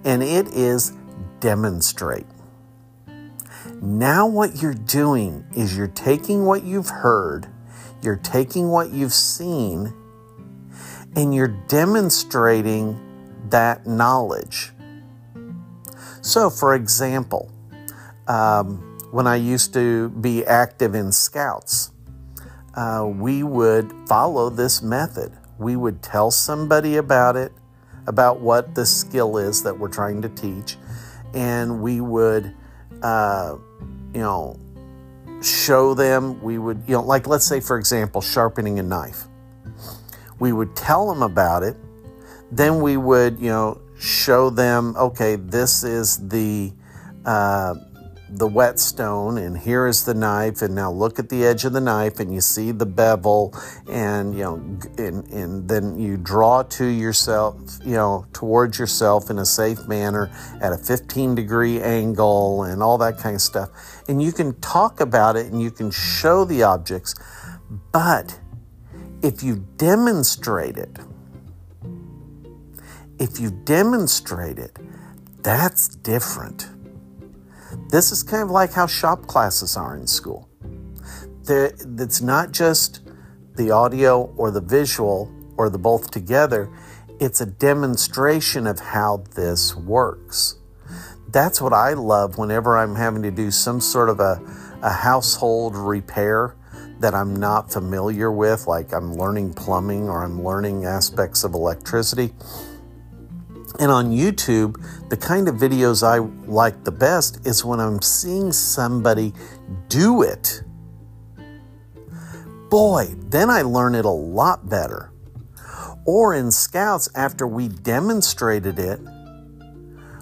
and 0.05 0.23
it 0.23 0.47
is 0.55 0.93
demonstrate. 1.41 2.27
Now, 3.83 4.29
what 4.29 4.63
you're 4.63 4.75
doing 4.75 5.45
is 5.57 5.77
you're 5.77 5.89
taking 5.89 6.45
what 6.45 6.63
you've 6.63 6.89
heard, 6.89 7.49
you're 8.01 8.17
taking 8.17 8.69
what 8.69 8.91
you've 8.91 9.13
seen, 9.13 9.93
and 11.17 11.35
you're 11.35 11.57
demonstrating 11.69 13.01
that 13.51 13.87
knowledge. 13.87 14.73
So, 16.21 16.51
for 16.51 16.75
example, 16.75 17.51
um, 18.27 18.99
when 19.11 19.27
I 19.27 19.37
used 19.37 19.73
to 19.75 20.09
be 20.09 20.45
active 20.45 20.95
in 20.95 21.13
scouts, 21.13 21.93
uh, 22.75 23.07
we 23.07 23.43
would 23.43 23.93
follow 24.09 24.51
this 24.51 24.83
method. 24.83 25.33
We 25.59 25.77
would 25.77 26.03
tell 26.03 26.31
somebody 26.31 26.97
about 26.97 27.37
it, 27.37 27.53
about 28.07 28.41
what 28.41 28.75
the 28.75 28.85
skill 28.85 29.37
is 29.37 29.63
that 29.63 29.79
we're 29.79 29.89
trying 29.89 30.23
to 30.23 30.29
teach, 30.31 30.77
and 31.33 31.81
we 31.81 32.01
would, 32.01 32.55
uh, 33.03 33.57
you 34.13 34.21
know, 34.21 34.59
show 35.43 35.95
them. 35.95 36.43
We 36.43 36.59
would, 36.59 36.83
you 36.89 36.95
know, 36.95 37.03
like 37.03 37.29
let's 37.29 37.47
say, 37.47 37.61
for 37.61 37.79
example, 37.79 38.21
sharpening 38.21 38.79
a 38.79 38.83
knife 38.83 39.29
we 40.39 40.53
would 40.53 40.75
tell 40.77 41.09
them 41.13 41.23
about 41.23 41.63
it. 41.63 41.77
Then 42.51 42.81
we 42.81 42.97
would, 42.97 43.39
you 43.39 43.49
know, 43.49 43.81
show 43.99 44.51
them, 44.51 44.95
okay, 44.97 45.37
this 45.37 45.83
is 45.83 46.29
the 46.29 46.73
uh, 47.25 47.75
the 48.35 48.49
whetstone 48.49 49.39
and 49.39 49.57
here 49.57 49.87
is 49.87 50.05
the 50.05 50.15
knife 50.15 50.61
and 50.61 50.75
now 50.75 50.91
look 50.91 51.21
at 51.21 51.29
the 51.29 51.45
edge 51.45 51.65
of 51.65 51.73
the 51.73 51.81
knife 51.81 52.19
and 52.19 52.35
you 52.35 52.41
see 52.41 52.73
the 52.73 52.87
bevel 52.87 53.55
and 53.89 54.35
you 54.35 54.43
know 54.43 54.55
and, 54.99 55.29
and 55.29 55.69
then 55.69 55.97
you 55.97 56.17
draw 56.17 56.63
to 56.63 56.85
yourself 56.85 57.55
you 57.85 57.93
know 57.93 58.27
towards 58.33 58.77
yourself 58.77 59.31
in 59.31 59.39
a 59.39 59.45
safe 59.45 59.87
manner 59.87 60.31
at 60.61 60.73
a 60.73 60.77
15 60.77 61.37
degree 61.37 61.81
angle 61.81 62.65
and 62.65 62.83
all 62.83 62.99
that 62.99 63.19
kind 63.19 63.37
of 63.37 63.41
stuff 63.41 64.03
and 64.09 64.21
you 64.21 64.33
can 64.33 64.59
talk 64.61 65.01
about 65.01 65.37
it 65.37 65.47
and 65.47 65.63
you 65.63 65.71
can 65.71 65.91
show 65.91 66.45
the 66.45 66.63
objects 66.63 67.15
but 67.93 68.41
if 69.25 69.43
you 69.43 69.67
demonstrate 69.77 70.77
it 70.77 70.99
if 73.19 73.41
you 73.41 73.51
demonstrate 73.65 74.59
it 74.59 74.79
that's 75.43 75.89
different 75.89 76.69
this 77.89 78.13
is 78.13 78.23
kind 78.23 78.43
of 78.43 78.51
like 78.51 78.73
how 78.73 78.87
shop 78.87 79.27
classes 79.27 79.77
are 79.77 79.97
in 79.97 80.07
school. 80.07 80.49
It's 81.49 82.21
not 82.21 82.53
just 82.53 83.01
the 83.57 83.71
audio 83.71 84.33
or 84.37 84.51
the 84.51 84.61
visual 84.61 85.31
or 85.57 85.71
the 85.71 85.79
both 85.79 86.11
together, 86.11 86.73
it's 87.21 87.41
a 87.41 87.47
demonstration 87.47 88.67
of 88.67 88.81
how 88.81 89.25
this 89.35 89.77
works. 89.77 90.57
That's 91.29 91.61
what 91.61 91.73
I 91.73 91.93
love 91.93 92.39
whenever 92.39 92.77
I'm 92.77 92.97
having 92.97 93.23
to 93.23 93.31
do 93.31 93.51
some 93.51 93.81
sort 93.81 94.09
of 94.09 94.21
a, 94.21 94.41
a 94.83 94.91
household 94.91 95.77
repair 95.77 96.57
that 97.01 97.15
I'm 97.15 97.37
not 97.37 97.73
familiar 97.73 98.31
with, 98.31 98.67
like 98.67 98.93
I'm 98.93 99.15
learning 99.15 99.55
plumbing 99.55 100.09
or 100.09 100.25
I'm 100.25 100.43
learning 100.43 100.85
aspects 100.85 101.45
of 101.45 101.55
electricity. 101.55 102.33
And 103.81 103.91
on 103.91 104.13
YouTube, 104.13 104.81
the 105.11 105.17
kind 105.17 105.49
of 105.49 105.57
videos 105.57 106.07
I 106.07 106.19
like 106.49 106.85
the 106.85 106.93
best 106.93 107.45
is 107.45 107.65
when 107.65 107.81
I'm 107.81 108.01
seeing 108.01 108.53
somebody 108.53 109.33
do 109.89 110.23
it. 110.23 110.63
Boy, 112.71 113.15
then 113.19 113.51
I 113.51 113.63
learn 113.63 113.95
it 113.95 114.05
a 114.05 114.11
lot 114.11 114.69
better. 114.69 115.13
Or 116.07 116.35
in 116.35 116.53
Scouts, 116.53 117.09
after 117.15 117.47
we 117.47 117.69
demonstrated 117.69 118.79
it, 118.79 119.01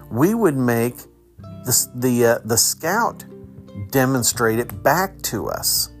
we 0.09 0.33
would 0.33 0.57
make 0.57 0.97
the, 1.37 1.87
the, 1.95 2.25
uh, 2.25 2.39
the 2.45 2.57
Scout 2.57 3.25
demonstrate 3.91 4.59
it 4.59 4.83
back 4.83 5.21
to 5.23 5.47
us 5.47 5.92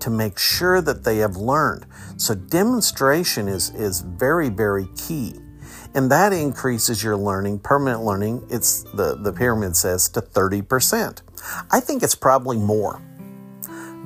to 0.00 0.10
make 0.10 0.38
sure 0.38 0.80
that 0.80 1.04
they 1.04 1.18
have 1.18 1.36
learned. 1.36 1.86
So 2.16 2.34
demonstration 2.34 3.48
is, 3.48 3.70
is 3.70 4.00
very, 4.00 4.48
very 4.48 4.88
key 4.96 5.34
and 5.94 6.10
that 6.10 6.32
increases 6.32 7.02
your 7.02 7.16
learning, 7.16 7.60
permanent 7.60 8.04
learning, 8.04 8.46
it's 8.48 8.84
the, 8.94 9.16
the 9.16 9.32
pyramid 9.32 9.76
says 9.76 10.08
to 10.10 10.20
30%. 10.20 11.22
I 11.70 11.80
think 11.80 12.02
it's 12.02 12.14
probably 12.14 12.58
more. 12.58 13.02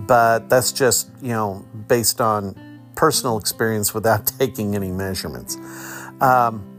But 0.06 0.48
that's 0.48 0.72
just, 0.72 1.10
you 1.20 1.32
know, 1.32 1.64
based 1.88 2.20
on 2.20 2.80
personal 2.94 3.38
experience 3.38 3.92
without 3.92 4.26
taking 4.38 4.74
any 4.74 4.90
measurements. 4.90 5.56
Um, 6.20 6.70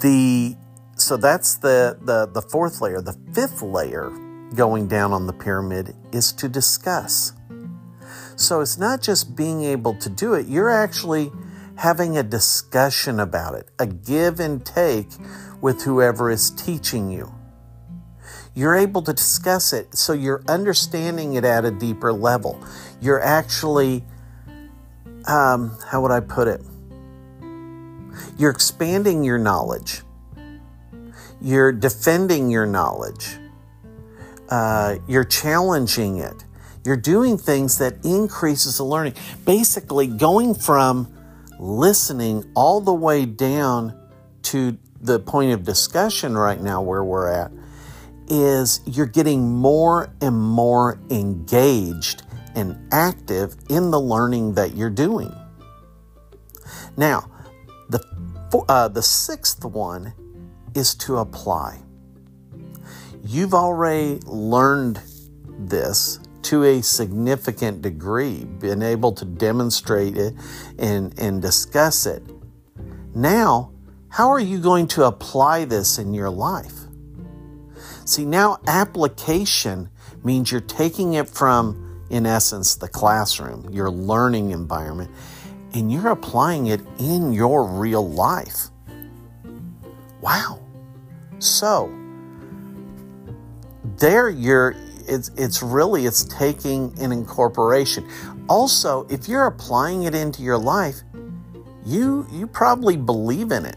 the 0.00 0.56
so 0.96 1.16
that's 1.16 1.54
the, 1.56 1.98
the 2.02 2.26
the 2.26 2.42
fourth 2.42 2.82
layer. 2.82 3.00
The 3.00 3.16
fifth 3.32 3.62
layer 3.62 4.10
going 4.54 4.86
down 4.88 5.12
on 5.12 5.26
the 5.26 5.32
pyramid 5.32 5.94
is 6.12 6.32
to 6.32 6.48
discuss. 6.48 7.32
So 8.36 8.60
it's 8.60 8.78
not 8.78 9.02
just 9.02 9.36
being 9.36 9.62
able 9.64 9.94
to 9.94 10.08
do 10.08 10.34
it, 10.34 10.46
you're 10.46 10.70
actually 10.70 11.30
having 11.76 12.16
a 12.18 12.22
discussion 12.22 13.18
about 13.20 13.54
it, 13.54 13.68
a 13.78 13.86
give 13.86 14.38
and 14.38 14.64
take 14.64 15.08
with 15.60 15.82
whoever 15.82 16.30
is 16.30 16.50
teaching 16.50 17.10
you. 17.10 17.34
You're 18.54 18.74
able 18.74 19.02
to 19.02 19.12
discuss 19.12 19.72
it 19.72 19.96
so 19.96 20.12
you're 20.12 20.42
understanding 20.48 21.34
it 21.34 21.44
at 21.44 21.64
a 21.64 21.70
deeper 21.70 22.12
level. 22.12 22.62
You're 23.00 23.20
actually, 23.20 24.04
um, 25.26 25.78
how 25.86 26.02
would 26.02 26.10
I 26.10 26.20
put 26.20 26.48
it? 26.48 26.60
You're 28.36 28.50
expanding 28.50 29.24
your 29.24 29.38
knowledge. 29.38 30.02
You're 31.40 31.72
defending 31.72 32.50
your 32.50 32.66
knowledge. 32.66 33.38
Uh, 34.48 34.96
you're 35.06 35.24
challenging 35.24 36.18
it. 36.18 36.44
You're 36.84 36.96
doing 36.96 37.36
things 37.36 37.78
that 37.78 38.04
increases 38.04 38.78
the 38.78 38.84
learning. 38.84 39.14
Basically, 39.44 40.06
going 40.06 40.54
from 40.54 41.12
listening 41.58 42.50
all 42.54 42.80
the 42.80 42.94
way 42.94 43.26
down 43.26 43.98
to 44.42 44.78
the 45.00 45.18
point 45.18 45.52
of 45.52 45.64
discussion 45.64 46.36
right 46.36 46.60
now 46.60 46.80
where 46.82 47.04
we're 47.04 47.28
at 47.28 47.52
is 48.28 48.80
you're 48.86 49.06
getting 49.06 49.56
more 49.56 50.08
and 50.20 50.40
more 50.40 50.98
engaged 51.10 52.22
and 52.54 52.78
active 52.92 53.56
in 53.68 53.90
the 53.90 54.00
learning 54.00 54.54
that 54.54 54.74
you're 54.76 54.90
doing. 54.90 55.34
Now, 56.96 57.30
the 57.88 58.00
uh, 58.68 58.88
the 58.88 59.02
sixth 59.02 59.64
one 59.64 60.12
is 60.74 60.94
to 60.96 61.18
apply. 61.18 61.80
You've 63.24 63.54
already 63.54 64.20
learned 64.26 65.00
this 65.58 66.20
to 66.42 66.64
a 66.64 66.82
significant 66.82 67.82
degree, 67.82 68.44
been 68.44 68.82
able 68.82 69.12
to 69.12 69.24
demonstrate 69.24 70.16
it 70.16 70.34
and, 70.78 71.18
and 71.18 71.42
discuss 71.42 72.06
it. 72.06 72.22
Now, 73.14 73.72
how 74.08 74.30
are 74.30 74.40
you 74.40 74.58
going 74.58 74.88
to 74.88 75.04
apply 75.04 75.64
this 75.64 75.98
in 75.98 76.14
your 76.14 76.30
life? 76.30 76.74
See, 78.04 78.24
now 78.24 78.58
application 78.66 79.90
means 80.24 80.50
you're 80.50 80.60
taking 80.60 81.14
it 81.14 81.28
from, 81.28 82.04
in 82.10 82.26
essence, 82.26 82.74
the 82.74 82.88
classroom, 82.88 83.68
your 83.70 83.90
learning 83.90 84.50
environment, 84.50 85.10
and 85.74 85.92
you're 85.92 86.08
applying 86.08 86.66
it 86.66 86.80
in 86.98 87.32
your 87.32 87.64
real 87.64 88.08
life. 88.08 88.68
Wow. 90.20 90.60
So, 91.38 91.96
there 93.96 94.28
you're 94.28 94.74
it's 95.10 95.30
it's 95.36 95.62
really 95.62 96.06
it's 96.06 96.24
taking 96.24 96.94
an 97.00 97.12
incorporation. 97.12 98.08
Also, 98.48 99.06
if 99.10 99.28
you're 99.28 99.46
applying 99.46 100.04
it 100.04 100.14
into 100.14 100.42
your 100.42 100.58
life, 100.58 101.02
you 101.84 102.26
you 102.32 102.46
probably 102.46 102.96
believe 102.96 103.50
in 103.50 103.66
it. 103.66 103.76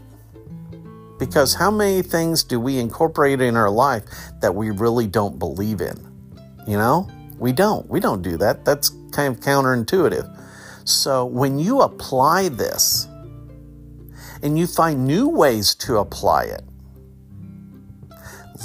Because 1.18 1.54
how 1.54 1.70
many 1.70 2.02
things 2.02 2.42
do 2.42 2.58
we 2.58 2.78
incorporate 2.78 3.40
in 3.40 3.56
our 3.56 3.70
life 3.70 4.04
that 4.40 4.54
we 4.54 4.70
really 4.70 5.06
don't 5.06 5.38
believe 5.38 5.80
in? 5.80 5.96
You 6.66 6.76
know? 6.76 7.08
We 7.38 7.52
don't. 7.52 7.88
We 7.88 8.00
don't 8.00 8.22
do 8.22 8.36
that. 8.38 8.64
That's 8.64 8.90
kind 9.12 9.34
of 9.34 9.40
counterintuitive. 9.40 10.28
So 10.84 11.24
when 11.24 11.58
you 11.58 11.80
apply 11.80 12.48
this 12.48 13.06
and 14.42 14.58
you 14.58 14.66
find 14.66 15.06
new 15.06 15.28
ways 15.28 15.74
to 15.76 15.98
apply 15.98 16.44
it, 16.44 16.62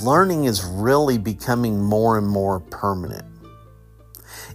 learning 0.04 0.46
is 0.46 0.64
really 0.64 1.18
becoming 1.18 1.82
more 1.82 2.18
and 2.18 2.28
more 2.28 2.60
permanent. 2.60 3.26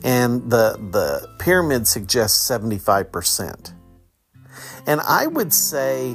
And 0.03 0.51
the, 0.51 0.79
the 0.91 1.29
pyramid 1.39 1.87
suggests 1.87 2.49
75%. 2.51 3.73
And 4.87 5.01
I 5.01 5.27
would 5.27 5.53
say 5.53 6.15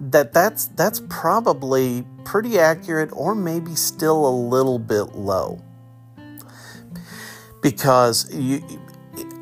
that 0.00 0.32
that's, 0.32 0.66
that's 0.68 1.00
probably 1.08 2.04
pretty 2.24 2.58
accurate 2.58 3.10
or 3.12 3.36
maybe 3.36 3.76
still 3.76 4.26
a 4.26 4.34
little 4.34 4.78
bit 4.78 5.14
low. 5.14 5.62
Because 7.62 8.34
you, 8.34 8.60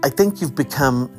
I 0.03 0.11
think 0.11 0.43
you've 0.43 0.55
become, 0.55 1.11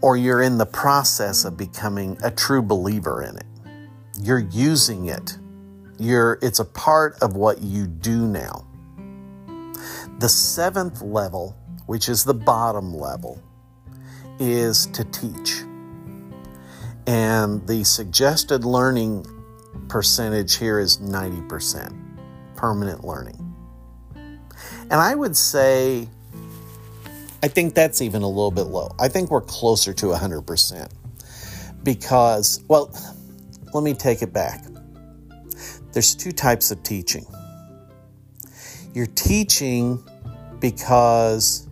or 0.00 0.16
you're 0.16 0.42
in 0.42 0.58
the 0.58 0.66
process 0.66 1.44
of 1.44 1.56
becoming 1.56 2.16
a 2.22 2.30
true 2.30 2.62
believer 2.62 3.24
in 3.24 3.36
it. 3.36 3.46
You're 4.22 4.38
using 4.38 5.06
it 5.06 5.39
you're, 6.00 6.38
it's 6.42 6.58
a 6.58 6.64
part 6.64 7.16
of 7.22 7.36
what 7.36 7.60
you 7.60 7.86
do 7.86 8.26
now. 8.26 8.66
The 10.18 10.28
seventh 10.28 11.02
level, 11.02 11.56
which 11.86 12.08
is 12.08 12.24
the 12.24 12.34
bottom 12.34 12.94
level, 12.94 13.42
is 14.38 14.86
to 14.86 15.04
teach. 15.04 15.62
And 17.06 17.66
the 17.66 17.84
suggested 17.84 18.64
learning 18.64 19.26
percentage 19.88 20.56
here 20.56 20.78
is 20.78 20.98
90% 20.98 21.94
permanent 22.56 23.04
learning. 23.04 23.46
And 24.14 24.94
I 24.94 25.14
would 25.14 25.36
say, 25.36 26.08
I 27.42 27.48
think 27.48 27.74
that's 27.74 28.02
even 28.02 28.22
a 28.22 28.28
little 28.28 28.50
bit 28.50 28.64
low. 28.64 28.94
I 28.98 29.08
think 29.08 29.30
we're 29.30 29.40
closer 29.40 29.92
to 29.94 30.06
100% 30.06 30.90
because, 31.82 32.62
well, 32.68 32.90
let 33.72 33.82
me 33.82 33.94
take 33.94 34.22
it 34.22 34.32
back. 34.32 34.64
There's 35.92 36.14
two 36.14 36.32
types 36.32 36.70
of 36.70 36.82
teaching. 36.82 37.26
You're 38.94 39.06
teaching 39.06 40.02
because 40.58 41.68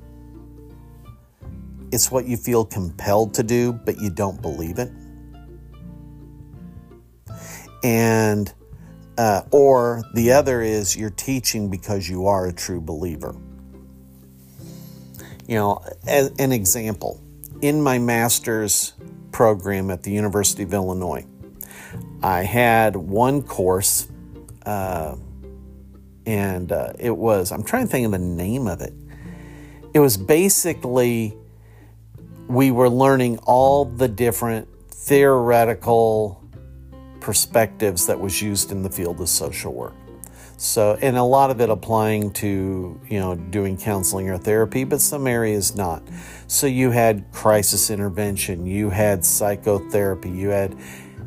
it's 1.92 2.10
what 2.10 2.26
you 2.26 2.36
feel 2.36 2.64
compelled 2.64 3.34
to 3.34 3.42
do, 3.42 3.72
but 3.72 3.98
you 4.00 4.10
don't 4.10 4.40
believe 4.42 4.78
it. 4.78 4.92
And 7.82 8.52
Uh, 9.18 9.42
or 9.50 10.04
the 10.14 10.30
other 10.30 10.62
is 10.62 10.96
you're 10.96 11.10
teaching 11.10 11.68
because 11.68 12.08
you 12.08 12.28
are 12.28 12.46
a 12.46 12.52
true 12.52 12.80
believer. 12.80 13.34
You 15.48 15.56
know, 15.56 15.82
an 16.06 16.52
example, 16.52 17.20
in 17.60 17.82
my 17.82 17.98
master's 17.98 18.94
program 19.32 19.90
at 19.90 20.04
the 20.04 20.12
University 20.12 20.62
of 20.62 20.72
Illinois, 20.72 21.26
I 22.22 22.42
had 22.42 22.96
one 22.96 23.42
course, 23.42 24.08
uh, 24.66 25.16
and 26.26 26.72
uh, 26.72 26.92
it 26.98 27.16
was, 27.16 27.52
I'm 27.52 27.62
trying 27.62 27.86
to 27.86 27.90
think 27.90 28.06
of 28.06 28.12
the 28.12 28.18
name 28.18 28.66
of 28.66 28.80
it. 28.80 28.92
It 29.94 30.00
was 30.00 30.16
basically, 30.16 31.34
we 32.48 32.70
were 32.70 32.90
learning 32.90 33.38
all 33.38 33.84
the 33.84 34.08
different 34.08 34.68
theoretical 34.90 36.42
perspectives 37.20 38.06
that 38.06 38.18
was 38.18 38.42
used 38.42 38.72
in 38.72 38.82
the 38.82 38.90
field 38.90 39.20
of 39.20 39.28
social 39.28 39.72
work. 39.72 39.94
So, 40.60 40.98
and 41.00 41.16
a 41.16 41.22
lot 41.22 41.50
of 41.50 41.60
it 41.60 41.70
applying 41.70 42.32
to, 42.32 43.00
you 43.08 43.20
know, 43.20 43.36
doing 43.36 43.76
counseling 43.76 44.28
or 44.28 44.38
therapy, 44.38 44.82
but 44.82 45.00
some 45.00 45.28
areas 45.28 45.76
not. 45.76 46.02
So, 46.48 46.66
you 46.66 46.90
had 46.90 47.30
crisis 47.30 47.90
intervention, 47.90 48.66
you 48.66 48.90
had 48.90 49.24
psychotherapy, 49.24 50.30
you 50.30 50.48
had 50.48 50.76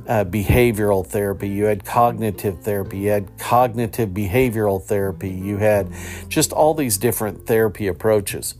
uh, 0.07 0.25
behavioral 0.25 1.05
therapy, 1.05 1.49
you 1.49 1.65
had 1.65 1.85
cognitive 1.85 2.61
therapy, 2.63 2.99
you 2.99 3.09
had 3.09 3.37
cognitive 3.37 4.09
behavioral 4.09 4.81
therapy, 4.81 5.29
you 5.31 5.57
had 5.57 5.91
just 6.27 6.51
all 6.51 6.73
these 6.73 6.97
different 6.97 7.45
therapy 7.45 7.87
approaches. 7.87 8.55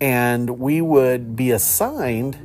And 0.00 0.58
we 0.58 0.80
would 0.80 1.34
be 1.36 1.50
assigned 1.50 2.38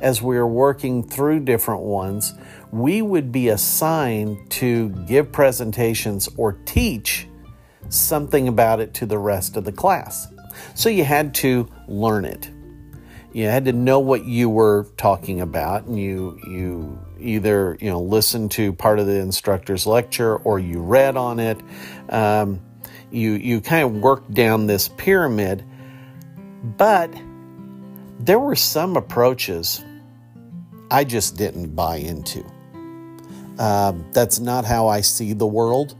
as 0.00 0.20
we 0.20 0.36
were 0.36 0.46
working 0.46 1.02
through 1.02 1.40
different 1.40 1.82
ones, 1.82 2.34
we 2.70 3.00
would 3.00 3.32
be 3.32 3.48
assigned 3.48 4.50
to 4.50 4.90
give 5.06 5.32
presentations 5.32 6.28
or 6.36 6.52
teach 6.64 7.26
something 7.88 8.46
about 8.48 8.80
it 8.80 8.92
to 8.94 9.06
the 9.06 9.18
rest 9.18 9.56
of 9.56 9.64
the 9.64 9.72
class. 9.72 10.28
So 10.74 10.88
you 10.88 11.04
had 11.04 11.34
to 11.36 11.68
learn 11.88 12.24
it. 12.24 12.50
You 13.32 13.46
had 13.46 13.64
to 13.64 13.72
know 13.72 13.98
what 13.98 14.26
you 14.26 14.48
were 14.48 14.86
talking 14.96 15.40
about, 15.40 15.86
and 15.86 15.98
you 15.98 16.38
you 16.46 17.03
either 17.20 17.76
you 17.80 17.90
know 17.90 18.00
listened 18.00 18.50
to 18.52 18.72
part 18.72 18.98
of 18.98 19.06
the 19.06 19.18
instructor's 19.18 19.86
lecture 19.86 20.36
or 20.36 20.58
you 20.58 20.80
read 20.80 21.16
on 21.16 21.40
it. 21.40 21.60
Um, 22.08 22.60
you 23.10 23.32
you 23.32 23.60
kind 23.60 23.84
of 23.84 24.02
worked 24.02 24.32
down 24.32 24.66
this 24.66 24.88
pyramid, 24.88 25.64
but 26.76 27.12
there 28.20 28.38
were 28.38 28.56
some 28.56 28.96
approaches 28.96 29.84
I 30.90 31.04
just 31.04 31.36
didn't 31.36 31.74
buy 31.74 31.96
into. 31.96 32.44
Um, 33.58 34.04
that's 34.12 34.38
not 34.38 34.64
how 34.64 34.88
I 34.88 35.00
see 35.00 35.32
the 35.32 35.46
world. 35.46 35.96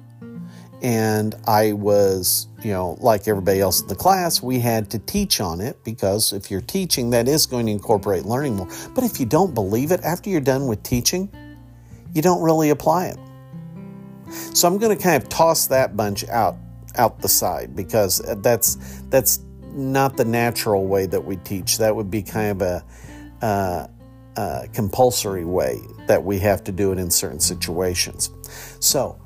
And 0.82 1.34
I 1.46 1.72
was, 1.72 2.48
you 2.64 2.72
know, 2.72 2.96
like 3.00 3.28
everybody 3.28 3.60
else 3.60 3.82
in 3.82 3.88
the 3.88 3.94
class, 3.94 4.42
we 4.42 4.58
had 4.58 4.90
to 4.90 4.98
teach 4.98 5.40
on 5.40 5.60
it 5.60 5.82
because 5.84 6.32
if 6.32 6.50
you're 6.50 6.60
teaching, 6.60 7.10
that 7.10 7.28
is 7.28 7.46
going 7.46 7.66
to 7.66 7.72
incorporate 7.72 8.24
learning 8.24 8.56
more. 8.56 8.68
But 8.94 9.04
if 9.04 9.20
you 9.20 9.26
don't 9.26 9.54
believe 9.54 9.90
it, 9.90 10.00
after 10.02 10.30
you're 10.30 10.40
done 10.40 10.66
with 10.66 10.82
teaching, 10.82 11.30
you 12.14 12.22
don't 12.22 12.42
really 12.42 12.70
apply 12.70 13.06
it. 13.06 13.18
So 14.56 14.68
I'm 14.68 14.78
going 14.78 14.96
to 14.96 15.02
kind 15.02 15.22
of 15.22 15.28
toss 15.28 15.66
that 15.68 15.96
bunch 15.96 16.26
out 16.28 16.56
out 16.96 17.20
the 17.20 17.28
side 17.28 17.74
because 17.74 18.18
that's 18.38 18.76
that's 19.08 19.40
not 19.72 20.16
the 20.16 20.24
natural 20.24 20.86
way 20.86 21.06
that 21.06 21.24
we 21.24 21.36
teach. 21.36 21.78
That 21.78 21.94
would 21.94 22.10
be 22.10 22.22
kind 22.22 22.50
of 22.50 22.62
a 22.62 22.84
uh, 23.44 23.86
uh, 24.36 24.66
compulsory 24.72 25.44
way 25.44 25.80
that 26.06 26.22
we 26.22 26.38
have 26.38 26.64
to 26.64 26.72
do 26.72 26.92
it 26.92 26.98
in 26.98 27.10
certain 27.10 27.40
situations. 27.40 28.30
So, 28.80 29.20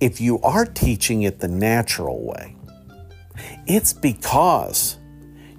if 0.00 0.20
you 0.20 0.40
are 0.40 0.64
teaching 0.64 1.22
it 1.22 1.40
the 1.40 1.48
natural 1.48 2.24
way, 2.24 2.56
it's 3.66 3.92
because 3.92 4.98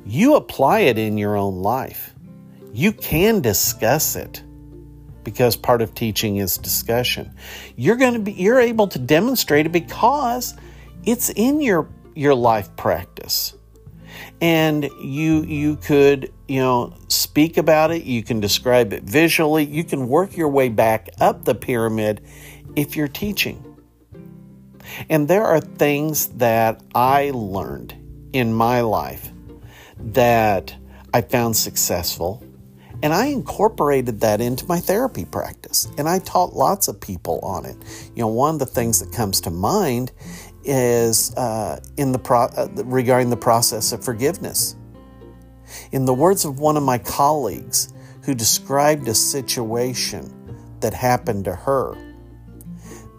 you 0.05 0.36
apply 0.36 0.81
it 0.81 0.97
in 0.97 1.17
your 1.17 1.36
own 1.36 1.62
life. 1.62 2.13
You 2.73 2.91
can 2.91 3.41
discuss 3.41 4.15
it 4.15 4.43
because 5.23 5.55
part 5.55 5.81
of 5.81 5.93
teaching 5.93 6.38
is 6.38 6.57
discussion. 6.57 7.33
You're 7.75 7.95
going 7.95 8.13
to 8.13 8.19
be 8.19 8.33
you're 8.33 8.59
able 8.59 8.88
to 8.88 8.99
demonstrate 8.99 9.65
it 9.65 9.71
because 9.71 10.55
it's 11.05 11.29
in 11.29 11.62
your 11.62 11.88
your 12.15 12.36
life 12.36 12.75
practice 12.75 13.55
and 14.41 14.83
you 15.01 15.43
you 15.43 15.75
could 15.77 16.31
you 16.47 16.59
know 16.59 16.93
speak 17.07 17.57
about 17.57 17.91
it 17.91 18.03
you 18.03 18.21
can 18.21 18.39
describe 18.39 18.93
it 18.93 19.03
visually 19.03 19.65
you 19.65 19.83
can 19.83 20.07
work 20.07 20.38
your 20.38 20.49
way 20.49 20.69
back 20.69 21.09
up 21.19 21.43
the 21.45 21.55
pyramid 21.55 22.23
if 22.75 22.95
you're 22.95 23.07
teaching 23.07 23.72
and 25.10 25.27
there 25.27 25.43
are 25.43 25.60
things 25.60 26.27
that 26.27 26.82
i 26.95 27.32
learned 27.34 27.95
in 28.34 28.53
my 28.53 28.82
life 28.82 29.32
that 29.97 30.75
i 31.13 31.21
found 31.21 31.56
successful 31.56 32.43
and 33.03 33.13
I 33.13 33.25
incorporated 33.25 34.21
that 34.21 34.39
into 34.39 34.65
my 34.65 34.79
therapy 34.79 35.25
practice 35.25 35.89
and 35.97 36.08
I 36.08 36.19
taught 36.19 36.53
lots 36.53 36.88
of 36.88 37.01
people 37.01 37.41
on 37.43 37.65
it. 37.65 37.75
You 38.15 38.21
know, 38.21 38.29
one 38.29 38.56
of 38.56 38.60
the 38.60 38.65
things 38.65 39.01
that 39.01 39.12
comes 39.12 39.41
to 39.41 39.51
mind 39.51 40.13
is 40.63 41.36
uh, 41.36 41.82
in 41.97 42.13
the 42.13 42.19
pro- 42.19 42.45
uh, 42.45 42.69
regarding 42.86 43.29
the 43.29 43.36
process 43.36 43.91
of 43.91 44.06
forgiveness. 44.06 44.77
In 45.91 46.06
the 46.06 46.13
words 46.13 46.45
of 46.45 46.60
one 46.60 46.77
of 46.77 46.84
my 46.84 46.97
colleagues 46.97 47.93
who 48.23 48.34
described 48.34 49.08
a 49.10 49.13
situation 49.13 50.77
that 50.79 50.93
happened 50.93 51.43
to 51.43 51.56
her 51.56 51.97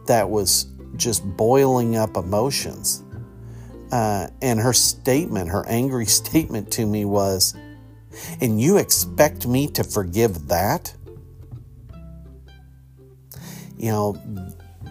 that 0.06 0.30
was 0.30 0.66
just 0.96 1.24
boiling 1.36 1.96
up 1.96 2.16
emotions. 2.16 3.02
Uh, 3.92 4.28
and 4.42 4.58
her 4.58 4.72
statement, 4.72 5.50
her 5.50 5.64
angry 5.68 6.06
statement 6.20 6.70
to 6.72 6.86
me 6.86 7.04
was, 7.04 7.54
And 8.40 8.60
you 8.60 8.78
expect 8.78 9.46
me 9.46 9.68
to 9.68 9.84
forgive 9.84 10.48
that? 10.48 10.94
You 13.76 13.90
know, 13.90 14.22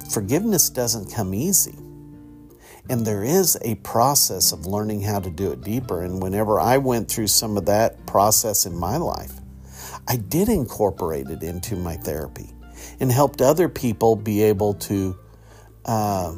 forgiveness 0.10 0.70
doesn't 0.70 1.12
come 1.12 1.34
easy. 1.34 1.76
And 2.90 3.06
there 3.06 3.24
is 3.24 3.58
a 3.62 3.76
process 3.76 4.52
of 4.52 4.66
learning 4.66 5.02
how 5.02 5.20
to 5.20 5.30
do 5.30 5.52
it 5.52 5.62
deeper. 5.62 6.04
And 6.04 6.22
whenever 6.22 6.60
I 6.60 6.78
went 6.78 7.10
through 7.10 7.28
some 7.28 7.58
of 7.58 7.66
that 7.66 8.06
process 8.06 8.66
in 8.66 8.76
my 8.76 8.98
life, 8.98 9.32
I 10.08 10.18
did 10.18 10.50
incorporate 10.50 11.30
it 11.30 11.44
into 11.44 11.78
my 11.78 11.96
therapy 11.96 12.54
and 13.00 13.12
helped 13.12 13.42
other 13.42 13.70
people 13.70 14.16
be 14.16 14.44
able 14.44 14.74
to 14.76 15.18
uh, 15.86 16.34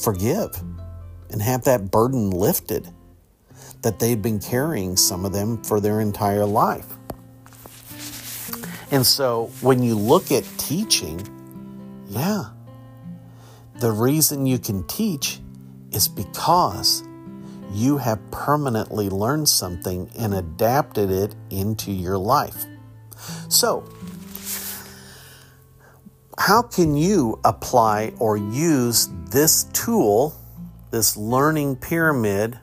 forgive 0.00 0.60
and 1.30 1.40
have 1.42 1.64
that 1.64 1.90
burden 1.90 2.30
lifted 2.30 2.88
that 3.82 3.98
they've 3.98 4.22
been 4.22 4.38
carrying, 4.38 4.96
some 4.96 5.24
of 5.24 5.32
them, 5.32 5.62
for 5.64 5.80
their 5.80 6.00
entire 6.00 6.44
life. 6.44 6.86
And 8.90 9.06
so 9.06 9.50
when 9.60 9.82
you 9.82 9.94
look 9.94 10.30
at 10.30 10.44
teaching, 10.58 11.20
yeah, 12.08 12.50
the 13.80 13.90
reason 13.90 14.46
you 14.46 14.58
can 14.58 14.86
teach 14.86 15.40
is 15.90 16.06
because 16.08 17.02
you 17.72 17.96
have 17.96 18.18
permanently 18.30 19.08
learned 19.08 19.48
something 19.48 20.10
and 20.18 20.34
adapted 20.34 21.10
it 21.10 21.34
into 21.50 21.90
your 21.90 22.18
life. 22.18 22.66
So, 23.48 23.84
how 26.44 26.60
can 26.60 26.96
you 26.96 27.38
apply 27.44 28.12
or 28.18 28.36
use 28.36 29.10
this 29.30 29.62
tool, 29.72 30.34
this 30.90 31.16
learning 31.16 31.76
pyramid 31.76 32.58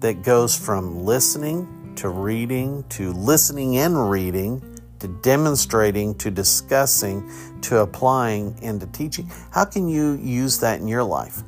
that 0.00 0.24
goes 0.24 0.58
from 0.58 1.04
listening 1.04 1.92
to 1.94 2.08
reading 2.08 2.82
to 2.88 3.12
listening 3.12 3.76
and 3.76 4.10
reading 4.10 4.60
to 4.98 5.06
demonstrating 5.22 6.12
to 6.16 6.28
discussing 6.28 7.30
to 7.60 7.76
applying 7.76 8.58
and 8.62 8.80
to 8.80 8.88
teaching? 8.88 9.30
How 9.52 9.64
can 9.64 9.88
you 9.88 10.14
use 10.14 10.58
that 10.58 10.80
in 10.80 10.88
your 10.88 11.04
life? 11.04 11.44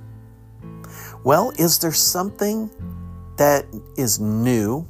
Well, 1.25 1.53
is 1.59 1.81
there 1.81 1.91
something 1.91 2.71
that 3.39 3.67
is 3.97 4.21
new 4.21 4.89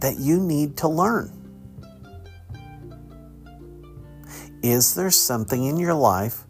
that 0.00 0.18
you 0.18 0.40
need 0.40 0.78
to 0.78 0.88
learn? 0.88 1.37
Is 4.62 4.94
there 4.94 5.10
something 5.10 5.64
in 5.64 5.76
your 5.76 5.94
life 5.94 6.44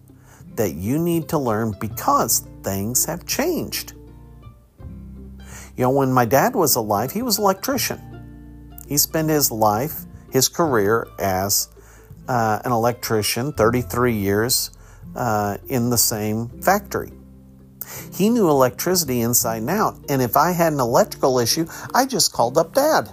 that 0.54 0.74
you 0.74 0.98
need 0.98 1.28
to 1.28 1.38
learn 1.38 1.74
because 1.78 2.46
things 2.62 3.04
have 3.04 3.26
changed? 3.26 3.92
You 5.76 5.84
know, 5.84 5.90
when 5.90 6.12
my 6.12 6.24
dad 6.24 6.54
was 6.54 6.74
alive, 6.74 7.12
he 7.12 7.22
was 7.22 7.38
an 7.38 7.44
electrician. 7.44 8.00
He 8.88 8.96
spent 8.96 9.28
his 9.28 9.50
life, 9.50 10.06
his 10.32 10.48
career 10.48 11.06
as 11.18 11.68
uh, 12.26 12.60
an 12.64 12.72
electrician, 12.72 13.52
33 13.52 14.14
years 14.14 14.70
uh, 15.14 15.58
in 15.68 15.90
the 15.90 15.98
same 15.98 16.48
factory. 16.62 17.12
He 18.12 18.28
knew 18.28 18.48
electricity 18.48 19.20
inside 19.20 19.58
and 19.58 19.70
out. 19.70 19.98
And 20.08 20.20
if 20.20 20.36
I 20.36 20.52
had 20.52 20.72
an 20.72 20.80
electrical 20.80 21.38
issue, 21.38 21.66
I 21.94 22.06
just 22.06 22.32
called 22.32 22.58
up 22.58 22.74
dad. 22.74 23.10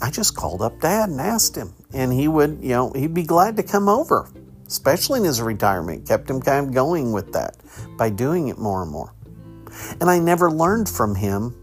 I 0.00 0.10
just 0.10 0.36
called 0.36 0.62
up 0.62 0.80
dad 0.80 1.08
and 1.08 1.20
asked 1.20 1.56
him. 1.56 1.74
And 1.92 2.12
he 2.12 2.28
would, 2.28 2.58
you 2.62 2.70
know, 2.70 2.92
he'd 2.94 3.14
be 3.14 3.24
glad 3.24 3.56
to 3.56 3.62
come 3.62 3.88
over. 3.88 4.28
especially 4.68 5.18
in 5.18 5.24
his 5.24 5.40
retirement, 5.40 6.06
kept 6.06 6.28
him 6.28 6.40
kind 6.40 6.66
of 6.66 6.74
going 6.74 7.10
with 7.10 7.32
that 7.32 7.56
by 7.96 8.10
doing 8.10 8.48
it 8.48 8.58
more 8.58 8.82
and 8.82 8.90
more. 8.90 9.14
And 10.00 10.10
I 10.10 10.18
never 10.18 10.50
learned 10.50 10.88
from 10.88 11.14
him 11.14 11.56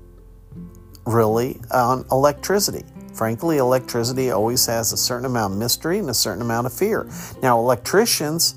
really 1.05 1.61
on 1.71 2.05
electricity. 2.11 2.83
Frankly, 3.13 3.57
electricity 3.57 4.31
always 4.31 4.65
has 4.65 4.91
a 4.91 4.97
certain 4.97 5.25
amount 5.25 5.53
of 5.53 5.59
mystery 5.59 5.99
and 5.99 6.09
a 6.09 6.13
certain 6.13 6.41
amount 6.41 6.65
of 6.67 6.73
fear. 6.73 7.07
Now, 7.41 7.59
electricians, 7.59 8.55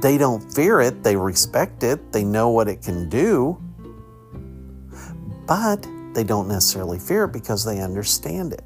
they 0.00 0.18
don't 0.18 0.40
fear 0.52 0.80
it, 0.80 1.02
they 1.04 1.14
respect 1.14 1.82
it, 1.82 2.10
they 2.10 2.24
know 2.24 2.48
what 2.48 2.68
it 2.68 2.82
can 2.82 3.08
do, 3.08 3.62
but 5.46 5.86
they 6.14 6.24
don't 6.24 6.48
necessarily 6.48 6.98
fear 6.98 7.24
it 7.24 7.32
because 7.32 7.64
they 7.64 7.80
understand 7.80 8.52
it. 8.52 8.64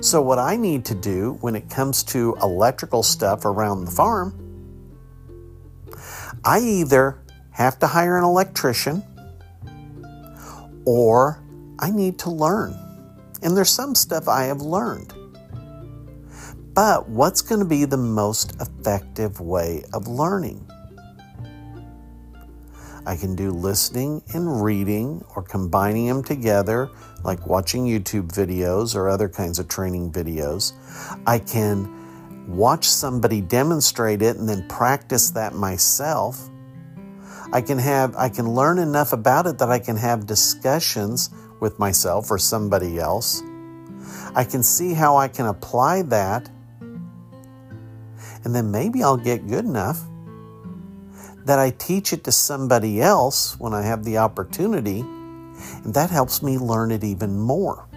So, 0.00 0.20
what 0.20 0.38
I 0.38 0.56
need 0.56 0.84
to 0.86 0.94
do 0.94 1.38
when 1.40 1.56
it 1.56 1.70
comes 1.70 2.02
to 2.04 2.36
electrical 2.42 3.02
stuff 3.02 3.44
around 3.44 3.86
the 3.86 3.90
farm, 3.90 4.34
I 6.44 6.60
either 6.60 7.18
have 7.50 7.78
to 7.78 7.86
hire 7.86 8.18
an 8.18 8.24
electrician 8.24 9.02
or 10.84 11.42
I 11.78 11.90
need 11.90 12.18
to 12.20 12.30
learn. 12.30 12.74
And 13.42 13.56
there's 13.56 13.70
some 13.70 13.94
stuff 13.94 14.28
I 14.28 14.44
have 14.44 14.60
learned. 14.60 15.12
But 16.74 17.08
what's 17.08 17.40
going 17.40 17.60
to 17.60 17.66
be 17.66 17.86
the 17.86 17.96
most 17.96 18.60
effective 18.60 19.40
way 19.40 19.82
of 19.94 20.06
learning? 20.06 20.70
I 23.06 23.16
can 23.16 23.36
do 23.36 23.52
listening 23.52 24.22
and 24.34 24.62
reading 24.62 25.24
or 25.36 25.42
combining 25.42 26.06
them 26.06 26.24
together, 26.24 26.90
like 27.22 27.46
watching 27.46 27.86
YouTube 27.86 28.32
videos 28.32 28.96
or 28.96 29.08
other 29.08 29.28
kinds 29.28 29.60
of 29.60 29.68
training 29.68 30.10
videos. 30.10 30.72
I 31.24 31.38
can 31.38 32.46
watch 32.48 32.84
somebody 32.88 33.40
demonstrate 33.40 34.22
it 34.22 34.36
and 34.36 34.48
then 34.48 34.66
practice 34.68 35.30
that 35.30 35.54
myself. 35.54 36.48
I 37.52 37.60
can 37.60 37.78
have 37.78 38.16
I 38.16 38.28
can 38.28 38.50
learn 38.50 38.78
enough 38.78 39.12
about 39.12 39.46
it 39.46 39.58
that 39.58 39.70
I 39.70 39.78
can 39.78 39.96
have 39.96 40.26
discussions 40.26 41.30
with 41.60 41.78
myself 41.78 42.28
or 42.30 42.38
somebody 42.38 42.98
else. 42.98 43.40
I 44.34 44.44
can 44.44 44.64
see 44.64 44.94
how 44.94 45.16
I 45.16 45.28
can 45.28 45.46
apply 45.46 46.02
that. 46.02 46.50
And 48.44 48.54
then 48.54 48.70
maybe 48.70 49.02
I'll 49.02 49.16
get 49.16 49.46
good 49.46 49.64
enough 49.64 50.02
that 51.46 51.60
I 51.60 51.70
teach 51.70 52.12
it 52.12 52.24
to 52.24 52.32
somebody 52.32 53.00
else 53.00 53.58
when 53.58 53.72
I 53.72 53.82
have 53.82 54.02
the 54.02 54.18
opportunity, 54.18 55.00
and 55.00 55.94
that 55.94 56.10
helps 56.10 56.42
me 56.42 56.58
learn 56.58 56.90
it 56.90 57.04
even 57.04 57.38
more. 57.38 57.88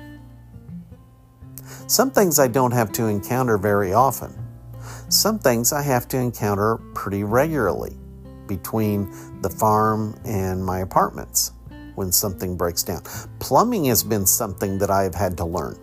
Some 1.87 2.11
things 2.11 2.37
I 2.37 2.47
don't 2.47 2.71
have 2.71 2.91
to 2.93 3.07
encounter 3.07 3.57
very 3.57 3.91
often. 3.91 4.31
Some 5.09 5.39
things 5.39 5.73
I 5.73 5.81
have 5.81 6.07
to 6.09 6.17
encounter 6.17 6.77
pretty 6.93 7.23
regularly 7.23 7.97
between 8.45 9.11
the 9.41 9.49
farm 9.49 10.15
and 10.25 10.63
my 10.63 10.79
apartments 10.79 11.51
when 11.95 12.11
something 12.11 12.55
breaks 12.55 12.83
down. 12.83 13.01
Plumbing 13.39 13.85
has 13.85 14.03
been 14.03 14.27
something 14.27 14.77
that 14.77 14.91
I've 14.91 15.15
had 15.15 15.35
to 15.37 15.45
learn 15.45 15.75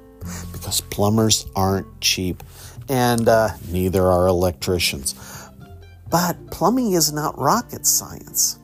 because 0.53 0.81
plumbers 0.81 1.47
aren't 1.57 2.01
cheap 2.01 2.45
and 2.89 3.29
uh, 3.29 3.49
neither 3.69 4.07
are 4.07 4.29
electricians. 4.29 5.36
But 6.09 6.51
plumbing 6.51 6.92
is 6.92 7.12
not 7.12 7.38
rocket 7.38 7.87
science. 7.87 8.59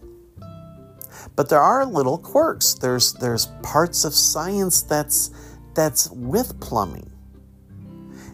But 1.35 1.49
there 1.49 1.61
are 1.61 1.85
little 1.85 2.19
quirks. 2.19 2.75
There's 2.75 3.15
there's 3.15 3.47
parts 3.63 4.05
of 4.05 4.15
science 4.15 4.83
that's 4.83 5.31
that's 5.75 6.11
with 6.11 6.59
plumbing. 6.61 7.11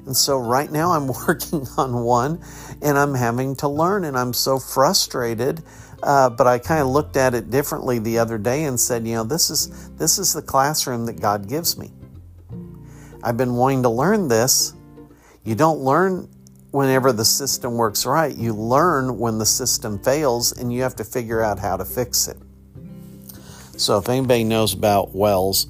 And 0.06 0.16
so 0.16 0.38
right 0.38 0.70
now 0.70 0.92
I'm 0.92 1.06
working 1.26 1.66
on 1.76 2.02
one 2.02 2.42
and 2.82 2.98
I'm 2.98 3.14
having 3.14 3.54
to 3.56 3.68
learn 3.68 4.04
and 4.04 4.16
I'm 4.16 4.32
so 4.32 4.58
frustrated. 4.58 5.62
Uh, 6.02 6.30
but 6.30 6.46
I 6.46 6.58
kind 6.58 6.80
of 6.80 6.88
looked 6.88 7.16
at 7.16 7.34
it 7.34 7.50
differently 7.50 7.98
the 7.98 8.18
other 8.18 8.38
day 8.38 8.64
and 8.64 8.78
said, 8.78 9.06
you 9.06 9.14
know, 9.14 9.24
this 9.24 9.50
is 9.50 9.90
this 9.90 10.18
is 10.18 10.32
the 10.32 10.42
classroom 10.42 11.06
that 11.06 11.20
God 11.20 11.48
gives 11.48 11.76
me. 11.76 11.92
I've 13.22 13.36
been 13.36 13.54
wanting 13.54 13.82
to 13.82 13.88
learn 13.88 14.28
this. 14.28 14.74
You 15.44 15.54
don't 15.54 15.80
learn 15.80 16.28
whenever 16.70 17.12
the 17.12 17.24
system 17.24 17.76
works 17.76 18.04
right. 18.04 18.34
You 18.34 18.52
learn 18.54 19.18
when 19.18 19.38
the 19.38 19.46
system 19.46 19.98
fails 19.98 20.52
and 20.52 20.72
you 20.72 20.82
have 20.82 20.96
to 20.96 21.04
figure 21.04 21.42
out 21.42 21.58
how 21.58 21.76
to 21.76 21.84
fix 21.84 22.28
it. 22.28 22.36
So 23.76 23.98
if 23.98 24.08
anybody 24.08 24.44
knows 24.44 24.74
about 24.74 25.14
wells 25.14 25.68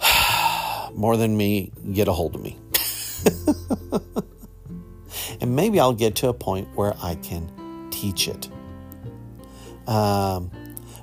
more 0.94 1.16
than 1.16 1.36
me, 1.36 1.72
get 1.92 2.08
a 2.08 2.12
hold 2.12 2.34
of 2.34 2.42
me. 2.42 2.58
and 5.40 5.54
maybe 5.54 5.78
I'll 5.78 5.92
get 5.92 6.16
to 6.16 6.28
a 6.28 6.34
point 6.34 6.68
where 6.74 6.94
I 7.02 7.14
can 7.16 7.88
teach 7.90 8.28
it. 8.28 8.48
Um, 9.86 10.50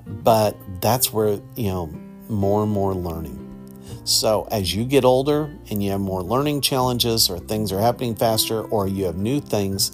but 0.06 0.58
that's 0.82 1.12
where, 1.12 1.40
you 1.56 1.70
know, 1.70 1.88
more 2.30 2.64
and 2.64 2.72
more 2.72 2.94
learning. 2.94 3.47
So, 4.08 4.48
as 4.52 4.74
you 4.74 4.86
get 4.86 5.04
older 5.04 5.54
and 5.70 5.84
you 5.84 5.92
have 5.92 6.00
more 6.00 6.24
learning 6.24 6.62
challenges, 6.62 7.30
or 7.30 7.40
things 7.40 7.74
are 7.74 7.80
happening 7.82 8.16
faster, 8.16 8.62
or 8.62 8.88
you 8.88 9.04
have 9.04 9.18
new 9.18 9.42
things, 9.42 9.90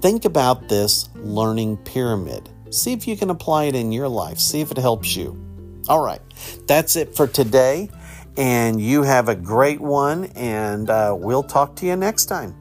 think 0.00 0.24
about 0.24 0.68
this 0.68 1.08
learning 1.14 1.76
pyramid. 1.76 2.48
See 2.70 2.92
if 2.92 3.06
you 3.06 3.16
can 3.16 3.30
apply 3.30 3.64
it 3.66 3.76
in 3.76 3.92
your 3.92 4.08
life, 4.08 4.40
see 4.40 4.60
if 4.60 4.72
it 4.72 4.78
helps 4.78 5.14
you. 5.14 5.40
All 5.88 6.00
right, 6.00 6.20
that's 6.66 6.96
it 6.96 7.14
for 7.14 7.28
today. 7.28 7.88
And 8.36 8.80
you 8.80 9.04
have 9.04 9.28
a 9.28 9.36
great 9.36 9.80
one, 9.80 10.24
and 10.34 10.90
uh, 10.90 11.14
we'll 11.16 11.44
talk 11.44 11.76
to 11.76 11.86
you 11.86 11.94
next 11.94 12.24
time. 12.24 12.52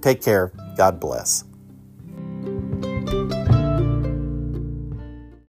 Take 0.00 0.22
care. 0.22 0.52
God 0.78 0.98
bless. 0.98 1.44